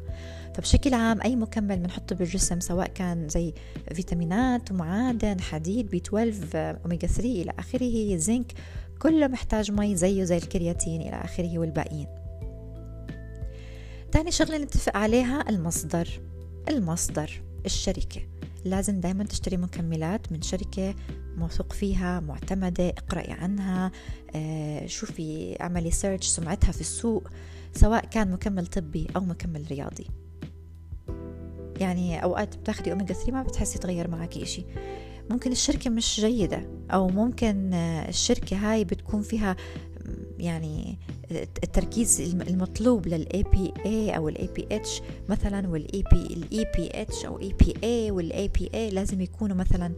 فبشكل 0.55 0.93
عام 0.93 1.21
أي 1.21 1.35
مكمل 1.35 1.77
بنحطه 1.77 2.15
بالجسم 2.15 2.59
سواء 2.59 2.87
كان 2.87 3.29
زي 3.29 3.53
فيتامينات 3.93 4.71
ومعادن 4.71 5.41
حديد 5.41 5.89
B 5.89 5.97
12 5.97 6.77
أوميجا 6.85 7.07
3 7.07 7.41
إلى 7.41 7.53
آخره 7.59 8.15
زنك 8.17 8.51
كله 8.99 9.27
محتاج 9.27 9.71
مي 9.71 9.95
زيه 9.95 10.23
زي 10.23 10.37
الكرياتين 10.37 11.01
إلى 11.01 11.15
آخره 11.15 11.59
والباقيين. 11.59 12.07
تاني 14.11 14.31
شغلة 14.31 14.57
نتفق 14.57 14.97
عليها 14.97 15.49
المصدر 15.49 16.21
المصدر 16.69 17.41
الشركة. 17.65 18.21
لازم 18.65 18.99
دايما 18.99 19.23
تشتري 19.23 19.57
مكملات 19.57 20.31
من 20.31 20.41
شركة 20.41 20.95
موثوق 21.37 21.73
فيها 21.73 22.19
معتمدة 22.19 22.89
اقرأي 22.89 23.31
عنها 23.31 23.91
آه، 24.35 24.85
شوفي 24.85 25.57
اعملي 25.61 25.91
سيرش 25.91 26.27
سمعتها 26.27 26.71
في 26.71 26.81
السوق 26.81 27.27
سواء 27.73 28.05
كان 28.05 28.31
مكمل 28.31 28.67
طبي 28.67 29.07
أو 29.15 29.21
مكمل 29.21 29.65
رياضي. 29.71 30.07
يعني 31.79 32.23
أوقات 32.23 32.57
بتاخدي 32.57 32.91
أوميجا 32.91 33.13
3 33.13 33.31
ما 33.31 33.43
بتحسي 33.43 33.79
تغير 33.79 34.07
معك 34.07 34.37
إشي 34.37 34.65
ممكن 35.29 35.51
الشركة 35.51 35.89
مش 35.89 36.19
جيدة 36.19 36.69
أو 36.91 37.07
ممكن 37.07 37.73
آه، 37.73 38.09
الشركة 38.09 38.57
هاي 38.57 38.83
بتكون 38.83 39.21
فيها 39.21 39.55
يعني 40.45 40.97
التركيز 41.63 42.21
المطلوب 42.21 43.07
لل 43.07 43.43
EPA 43.43 44.15
أو 44.17 44.29
ال 44.29 44.49
DHA 44.55 45.01
مثلا 45.29 45.67
وال 45.67 46.03
EP 46.11 46.33
ال 46.33 46.65
DHA 46.75 47.25
أو 47.25 47.39
EPA 47.39 47.73
وال 47.83 48.47
EPA 48.47 48.89
لازم 48.89 49.21
يكونوا 49.21 49.55
مثلا 49.55 49.93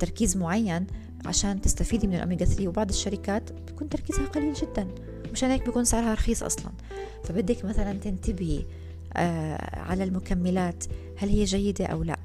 تركيز 0.00 0.36
معين 0.36 0.86
عشان 1.26 1.60
تستفيدي 1.60 2.06
من 2.06 2.14
الاوميجا 2.14 2.44
3 2.44 2.68
وبعض 2.68 2.88
الشركات 2.88 3.52
بيكون 3.52 3.88
تركيزها 3.88 4.26
قليل 4.26 4.52
جدا 4.54 4.88
مشان 5.32 5.50
هيك 5.50 5.64
بيكون 5.66 5.84
سعرها 5.84 6.14
رخيص 6.14 6.42
أصلا. 6.42 6.72
فبدك 7.24 7.64
مثلا 7.64 7.92
تنتبهي 7.98 8.64
آه 9.16 9.78
على 9.80 10.04
المكملات 10.04 10.84
هل 11.16 11.28
هي 11.28 11.44
جيدة 11.44 11.86
أو 11.86 12.02
لا. 12.02 12.18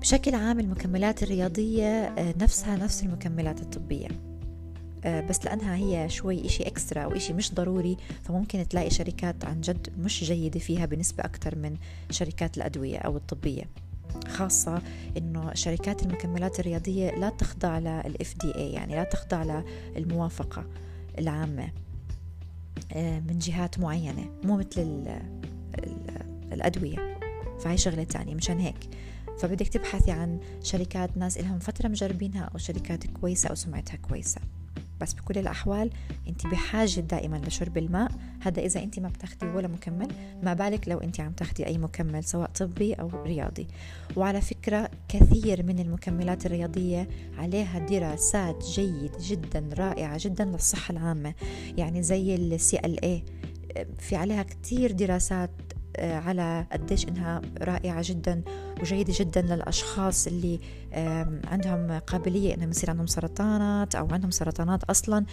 بشكل 0.00 0.34
عام 0.34 0.60
المكملات 0.60 1.22
الرياضية 1.22 1.86
آه 1.86 2.34
نفسها 2.40 2.76
نفس 2.76 3.02
المكملات 3.02 3.60
الطبية. 3.60 4.06
آه، 4.06 4.35
بس 5.06 5.44
لأنها 5.44 5.76
هي 5.76 6.08
شوي 6.08 6.46
إشي 6.46 6.62
إكسترا 6.62 7.02
أو 7.02 7.12
إشي 7.12 7.32
مش 7.32 7.54
ضروري 7.54 7.96
فممكن 8.22 8.68
تلاقي 8.68 8.90
شركات 8.90 9.44
عن 9.44 9.60
جد 9.60 9.92
مش 9.98 10.24
جيدة 10.24 10.60
فيها 10.60 10.86
بنسبة 10.86 11.24
أكثر 11.24 11.56
من 11.56 11.76
شركات 12.10 12.56
الأدوية 12.56 12.98
أو 12.98 13.16
الطبية. 13.16 13.64
خاصة 14.28 14.82
إنه 15.16 15.54
شركات 15.54 16.02
المكملات 16.02 16.60
الرياضية 16.60 17.10
لا 17.10 17.28
تخضع 17.28 17.78
لل 17.78 18.16
FDA 18.22 18.56
يعني 18.56 18.94
لا 18.94 19.04
تخضع 19.04 19.62
للموافقة 19.96 20.64
العامة 21.18 21.68
آه، 22.92 23.20
من 23.20 23.38
جهات 23.38 23.78
معينة 23.78 24.30
مو 24.44 24.56
مثل 24.56 24.80
ال 24.80 25.20
ال 25.78 25.96
الأدوية. 26.52 27.18
فهي 27.60 27.78
شغلة 27.78 28.04
تانية 28.04 28.34
مشان 28.34 28.58
هيك. 28.58 28.88
فبدك 29.38 29.68
تبحثي 29.68 30.10
عن 30.10 30.40
شركات 30.62 31.16
ناس 31.16 31.38
لهم 31.38 31.58
فترة 31.58 31.88
مجربينها 31.88 32.42
أو 32.44 32.58
شركات 32.58 33.06
كويسة 33.06 33.48
أو 33.48 33.54
سمعتها 33.54 33.96
كويسة. 33.96 34.40
بس 35.00 35.14
بكل 35.14 35.38
الأحوال 35.38 35.90
أنت 36.28 36.46
بحاجة 36.46 37.00
دائما 37.00 37.36
لشرب 37.36 37.78
الماء. 37.78 38.12
هذا 38.40 38.62
إذا 38.62 38.82
أنت 38.82 38.98
ما 39.00 39.08
بتاخدي 39.08 39.46
ولا 39.46 39.68
مكمل 39.68 40.08
ما 40.42 40.54
بالك 40.54 40.88
لو 40.88 40.98
أنت 40.98 41.20
عم 41.20 41.32
تاخدي 41.32 41.66
أي 41.66 41.78
مكمل 41.78 42.24
سواء 42.24 42.50
طبي 42.50 42.94
أو 42.94 43.10
رياضي. 43.24 43.66
وعلى 44.16 44.40
فكرة 44.40 44.90
كثير 45.08 45.62
من 45.62 45.78
المكملات 45.78 46.46
الرياضية 46.46 47.08
عليها 47.38 47.78
دراسات 47.78 48.64
جيد 48.64 49.12
جدا 49.20 49.68
رائعة 49.78 50.18
جدا 50.20 50.44
للصحة 50.44 50.92
العامة. 50.92 51.34
يعني 51.76 52.02
زي 52.02 52.34
السي 52.34 52.78
ال 52.78 53.04
اي 53.04 53.24
في 53.98 54.16
عليها 54.16 54.42
كتير 54.42 54.92
دراسات 54.92 55.50
على 55.98 56.66
قديش 56.72 57.08
إنها 57.08 57.42
رائعة 57.62 58.02
جدا 58.04 58.42
وجيدة 58.80 59.12
جدا 59.16 59.42
للأشخاص 59.42 60.26
اللي 60.26 60.60
عندهم 61.44 61.98
قابلية 61.98 62.54
إنهم 62.54 62.70
يصير 62.70 62.90
عندهم 62.90 63.06
سرطانات 63.06 63.94
أو 63.94 64.08
عندهم 64.12 64.30
سرطانات 64.30 64.84
أصلا. 64.84 65.24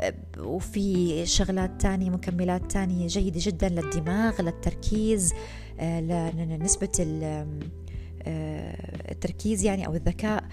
آه، 0.00 0.14
وفي 0.38 1.26
شغلات 1.26 1.80
تانية 1.80 2.10
مكملات 2.10 2.72
تانية 2.72 3.06
جيدة 3.06 3.40
جدا 3.42 3.68
للدماغ 3.68 4.42
للتركيز 4.42 5.32
آه، 5.80 6.30
لنسبة 6.30 6.92
التركيز 9.10 9.64
يعني 9.64 9.86
أو 9.86 9.94
الذكاء. 9.94 10.44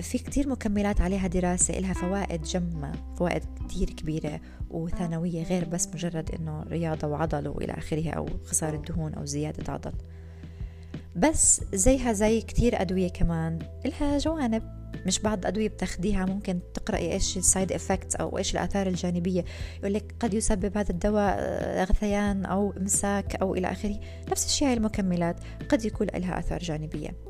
في 0.00 0.18
كتير 0.18 0.48
مكملات 0.48 1.00
عليها 1.00 1.26
دراسة 1.26 1.78
إلها 1.78 1.92
فوائد 1.92 2.42
جمة 2.42 2.92
فوائد 3.18 3.42
كتير 3.68 3.90
كبيرة 3.90 4.40
وثانوية 4.70 5.42
غير 5.42 5.64
بس 5.64 5.88
مجرد 5.88 6.30
إنه 6.30 6.62
رياضة 6.62 7.08
وعضل 7.08 7.48
وإلى 7.48 7.72
آخره 7.72 8.10
أو 8.10 8.26
خسارة 8.44 8.76
دهون 8.76 9.14
أو 9.14 9.24
زيادة 9.24 9.72
عضل. 9.72 9.92
بس 11.16 11.60
زيها 11.74 12.12
زي 12.12 12.40
كتير 12.40 12.80
أدوية 12.80 13.08
كمان 13.08 13.58
إلها 13.86 14.18
جوانب 14.18 14.62
مش 15.06 15.18
بعض 15.18 15.38
الأدوية 15.38 15.68
بتاخديها 15.68 16.26
ممكن 16.26 16.60
تقرأي 16.74 17.12
إيش 17.12 17.36
ال 17.36 17.43
side 17.43 17.72
effects 17.72 18.16
أو 18.16 18.38
إيش 18.38 18.54
الآثار 18.54 18.86
الجانبية. 18.86 19.44
يقول 19.78 19.94
لك 19.94 20.14
قد 20.20 20.34
يسبب 20.34 20.76
هذا 20.78 20.90
الدواء 20.90 21.38
غثيان 21.84 22.44
أو 22.44 22.72
إمساك 22.76 23.36
أو 23.36 23.54
إلى 23.54 23.72
آخره. 23.72 24.00
نفس 24.30 24.46
الشيء 24.46 24.68
هاي 24.68 24.74
المكملات 24.74 25.36
قد 25.68 25.84
يكون 25.84 26.06
لها 26.06 26.38
آثار 26.38 26.58
جانبية. 26.58 27.29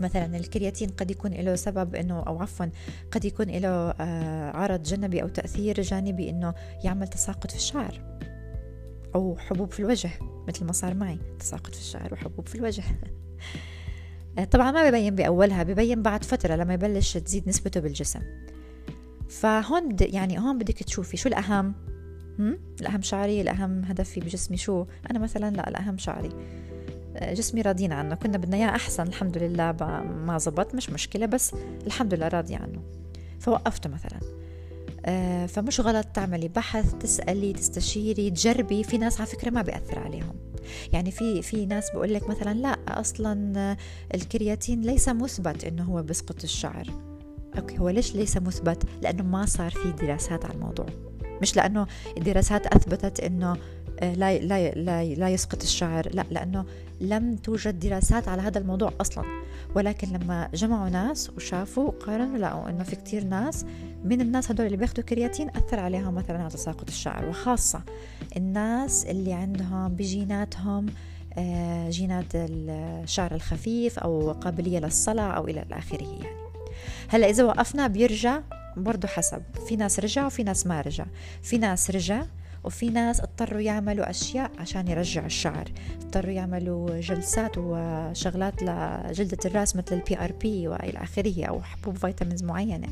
مثلا 0.00 0.36
الكرياتين 0.36 0.88
قد 0.88 1.10
يكون 1.10 1.32
له 1.32 1.54
سبب 1.54 1.94
إنه 1.94 2.20
أو 2.20 2.42
عفوا 2.42 2.66
قد 3.10 3.24
يكون 3.24 3.46
له 3.46 3.68
آه، 3.68 4.56
عرض 4.56 4.82
جانبي 4.82 5.22
أو 5.22 5.28
تأثير 5.28 5.82
جانبي 5.82 6.30
إنه 6.30 6.54
يعمل 6.84 7.08
تساقط 7.08 7.50
في 7.50 7.56
الشعر 7.56 8.00
أو 9.14 9.36
حبوب 9.38 9.70
في 9.70 9.80
الوجه 9.80 10.10
مثل 10.48 10.64
ما 10.64 10.72
صار 10.72 10.94
معي 10.94 11.18
تساقط 11.38 11.74
في 11.74 11.80
الشعر 11.80 12.14
وحبوب 12.14 12.48
في 12.48 12.54
الوجه. 12.54 12.84
طبعا 14.50 14.70
ما 14.70 14.90
ببين 14.90 15.14
بأولها 15.14 15.62
ببين 15.62 16.02
بعد 16.02 16.24
فترة 16.24 16.56
لما 16.56 16.74
يبلش 16.74 17.16
تزيد 17.16 17.48
نسبته 17.48 17.80
بالجسم. 17.80 18.20
فهون 19.28 19.96
يعني 20.00 20.38
هون 20.38 20.58
بدك 20.58 20.82
تشوفي 20.82 21.16
شو 21.16 21.28
الأهم؟ 21.28 21.74
الأهم 22.80 23.02
شعري 23.02 23.40
الأهم 23.40 23.84
هدفي 23.84 24.20
بجسمي 24.20 24.56
شو؟ 24.56 24.86
أنا 25.10 25.18
مثلا 25.18 25.50
لا 25.56 25.68
الأهم 25.68 25.98
شعري. 25.98 26.30
جسمي 27.32 27.60
راضيين 27.60 27.92
عنه. 27.92 28.14
كنا 28.14 28.38
بدنا 28.38 28.56
إياه 28.56 28.68
أحسن 28.68 29.02
الحمد 29.02 29.38
لله. 29.38 29.72
ما 30.26 30.38
زبط 30.38 30.74
مش 30.74 30.90
مشكلة 30.90 31.26
بس 31.26 31.54
الحمد 31.86 32.14
لله 32.14 32.28
راضي 32.28 32.54
عنه. 32.54 32.82
فوقفته 33.40 33.90
مثلا. 33.90 34.20
آه، 35.06 35.46
فمش 35.46 35.80
غلط 35.80 36.06
تعملي 36.06 36.48
بحث 36.48 36.94
تسألي 36.94 37.52
تستشيري 37.52 38.30
تجربي. 38.30 38.84
في 38.84 38.98
ناس 38.98 39.20
على 39.20 39.30
فكرة 39.30 39.50
ما 39.50 39.62
بيأثر 39.62 39.98
عليهم. 39.98 40.34
يعني 40.92 41.10
في 41.10 41.42
في 41.42 41.66
ناس 41.66 41.90
بقول 41.90 42.14
لك 42.14 42.28
مثلا 42.28 42.54
لا 42.54 42.78
أصلا 42.88 43.76
الكرياتين 44.14 44.82
ليس 44.82 45.08
مثبت 45.08 45.64
إنه 45.64 45.84
هو 45.84 46.02
بيسقط 46.02 46.42
الشعر. 46.42 46.86
okay 47.58 47.78
هو 47.78 47.88
ليش 47.88 48.14
ليس 48.14 48.36
مثبت؟ 48.36 48.82
لأنه 49.02 49.22
ما 49.22 49.46
صار 49.46 49.70
في 49.70 49.92
دراسات 49.92 50.44
على 50.44 50.54
الموضوع. 50.54 50.86
مش 51.42 51.56
لأنه 51.56 51.86
الدراسات 52.16 52.66
أثبتت 52.66 53.20
إنه 53.20 53.56
لا 54.02 54.38
لا 54.38 54.70
لا 54.70 55.04
لا 55.04 55.28
يسقط 55.28 55.62
الشعر. 55.62 56.08
لا 56.14 56.24
لأنه 56.30 56.64
لم 57.00 57.36
توجد 57.36 57.78
دراسات 57.78 58.28
على 58.28 58.42
هذا 58.42 58.58
الموضوع 58.58 58.92
أصلا. 59.00 59.24
ولكن 59.74 60.08
لما 60.08 60.48
جمعوا 60.54 60.88
ناس 60.88 61.30
وشافوا 61.36 61.84
وقارنوا 61.84 62.38
لقوا 62.38 62.68
إنه 62.68 62.82
في 62.82 62.96
كتير 62.96 63.24
ناس 63.24 63.64
من 64.04 64.20
الناس 64.20 64.50
هدول 64.50 64.66
اللي 64.66 64.76
بياخذوا 64.76 65.04
كرياتين 65.04 65.50
أثر 65.50 65.80
عليهم 65.80 66.14
مثلا 66.14 66.38
على 66.38 66.50
تساقط 66.50 66.88
الشعر. 66.88 67.28
وخاصة 67.28 67.82
الناس 68.36 69.04
اللي 69.06 69.32
عندهم 69.32 69.88
بجيناتهم 69.88 70.86
آه، 71.38 71.90
جينات 71.90 72.26
الشعر 72.34 73.34
الخفيف 73.34 73.98
أو 73.98 74.32
قابلية 74.32 74.78
للصلع 74.78 75.36
أو 75.36 75.48
إلى 75.48 75.64
آخره 75.72 76.02
يعني. 76.02 76.36
هلأ 77.08 77.30
إذا 77.30 77.44
وقفنا 77.44 77.86
بيرجع 77.86 78.40
برضو 78.76 79.06
حسب. 79.06 79.42
في 79.68 79.76
ناس 79.76 80.00
رجع 80.00 80.26
وفي 80.26 80.42
ناس 80.42 80.66
ما 80.66 80.80
رجع. 80.80 81.06
في 81.42 81.58
ناس 81.58 81.90
رجع 81.90 82.24
وفي 82.64 82.90
ناس 82.90 83.20
اضطروا 83.20 83.60
يعملوا 83.60 84.10
أشياء 84.10 84.50
عشان 84.58 84.88
يرجعوا 84.88 85.26
الشعر. 85.26 85.68
اضطروا 86.02 86.32
يعملوا 86.32 87.00
جلسات 87.00 87.52
وشغلات 87.58 88.62
لجلدة 88.62 89.38
الرأس 89.44 89.76
مثل 89.76 89.94
ال 89.96 90.18
PRP 90.18 90.68
وإلى 90.68 90.98
آخره 90.98 91.44
أو 91.44 91.62
حبوب 91.62 91.96
vitamins 91.96 92.42
معينة 92.42 92.88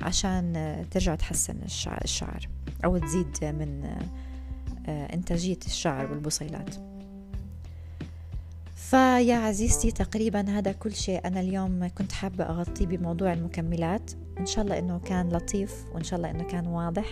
عشان 0.00 0.76
ترجع 0.90 1.14
تحسن 1.14 1.56
الشعر 2.04 2.48
أو 2.84 2.98
تزيد 2.98 3.44
من 3.44 3.84
آه، 4.88 5.14
إنتاجية 5.14 5.58
الشعر 5.66 6.10
والبصيلات. 6.10 6.74
فيا 8.74 9.34
عزيزتي 9.34 9.90
تقريبا 9.90 10.58
هذا 10.58 10.72
كل 10.72 10.94
شيء. 10.94 11.26
أنا 11.26 11.40
اليوم 11.40 11.88
كنت 11.88 12.12
حابة 12.12 12.44
أغطيه 12.44 12.86
بموضوع 12.86 13.32
المكملات. 13.32 14.10
إن 14.38 14.46
شاء 14.46 14.64
الله 14.64 14.78
إنه 14.78 14.98
كان 14.98 15.28
لطيف 15.28 15.84
وإن 15.94 16.04
شاء 16.04 16.16
الله 16.16 16.30
إنه 16.30 16.44
كان 16.44 16.66
واضح. 16.66 17.06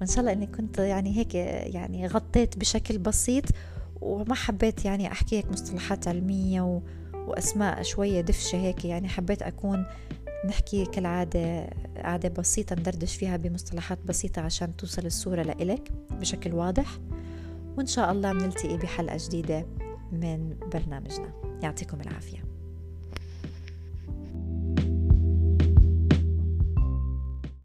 وإن 0.00 0.08
شاء 0.08 0.20
الله 0.20 0.32
إني 0.32 0.46
كنت 0.46 0.78
يعني 0.78 1.16
هيك 1.16 1.34
يعني 1.74 2.06
غطيت 2.06 2.58
بشكل 2.58 2.98
بسيط 2.98 3.44
وما 4.00 4.34
حبيت 4.34 4.84
يعني 4.84 5.12
أحكي 5.12 5.36
هيك 5.36 5.50
مصطلحات 5.50 6.08
علمية 6.08 6.60
و... 6.60 6.80
وأسماء 7.14 7.82
شوية 7.82 8.20
دفشة 8.20 8.56
هيك. 8.56 8.84
يعني 8.84 9.08
حبيت 9.08 9.42
أكون 9.42 9.86
نحكي 10.46 10.84
كالعادة 10.84 11.70
قعدة 11.96 12.28
بسيطة 12.28 12.76
ندردش 12.76 13.16
فيها 13.16 13.36
بمصطلحات 13.36 13.98
بسيطة 14.04 14.42
عشان 14.42 14.76
توصل 14.76 15.06
الصورة 15.06 15.42
لإلك 15.42 15.92
بشكل 16.10 16.54
واضح. 16.54 16.98
وإن 17.76 17.86
شاء 17.86 18.12
الله 18.12 18.32
بنلتقي 18.32 18.76
بحلقة 18.76 19.18
جديدة 19.26 19.66
من 20.12 20.56
برنامجنا. 20.72 21.32
يعطيكم 21.62 22.00
العافية. 22.00 22.49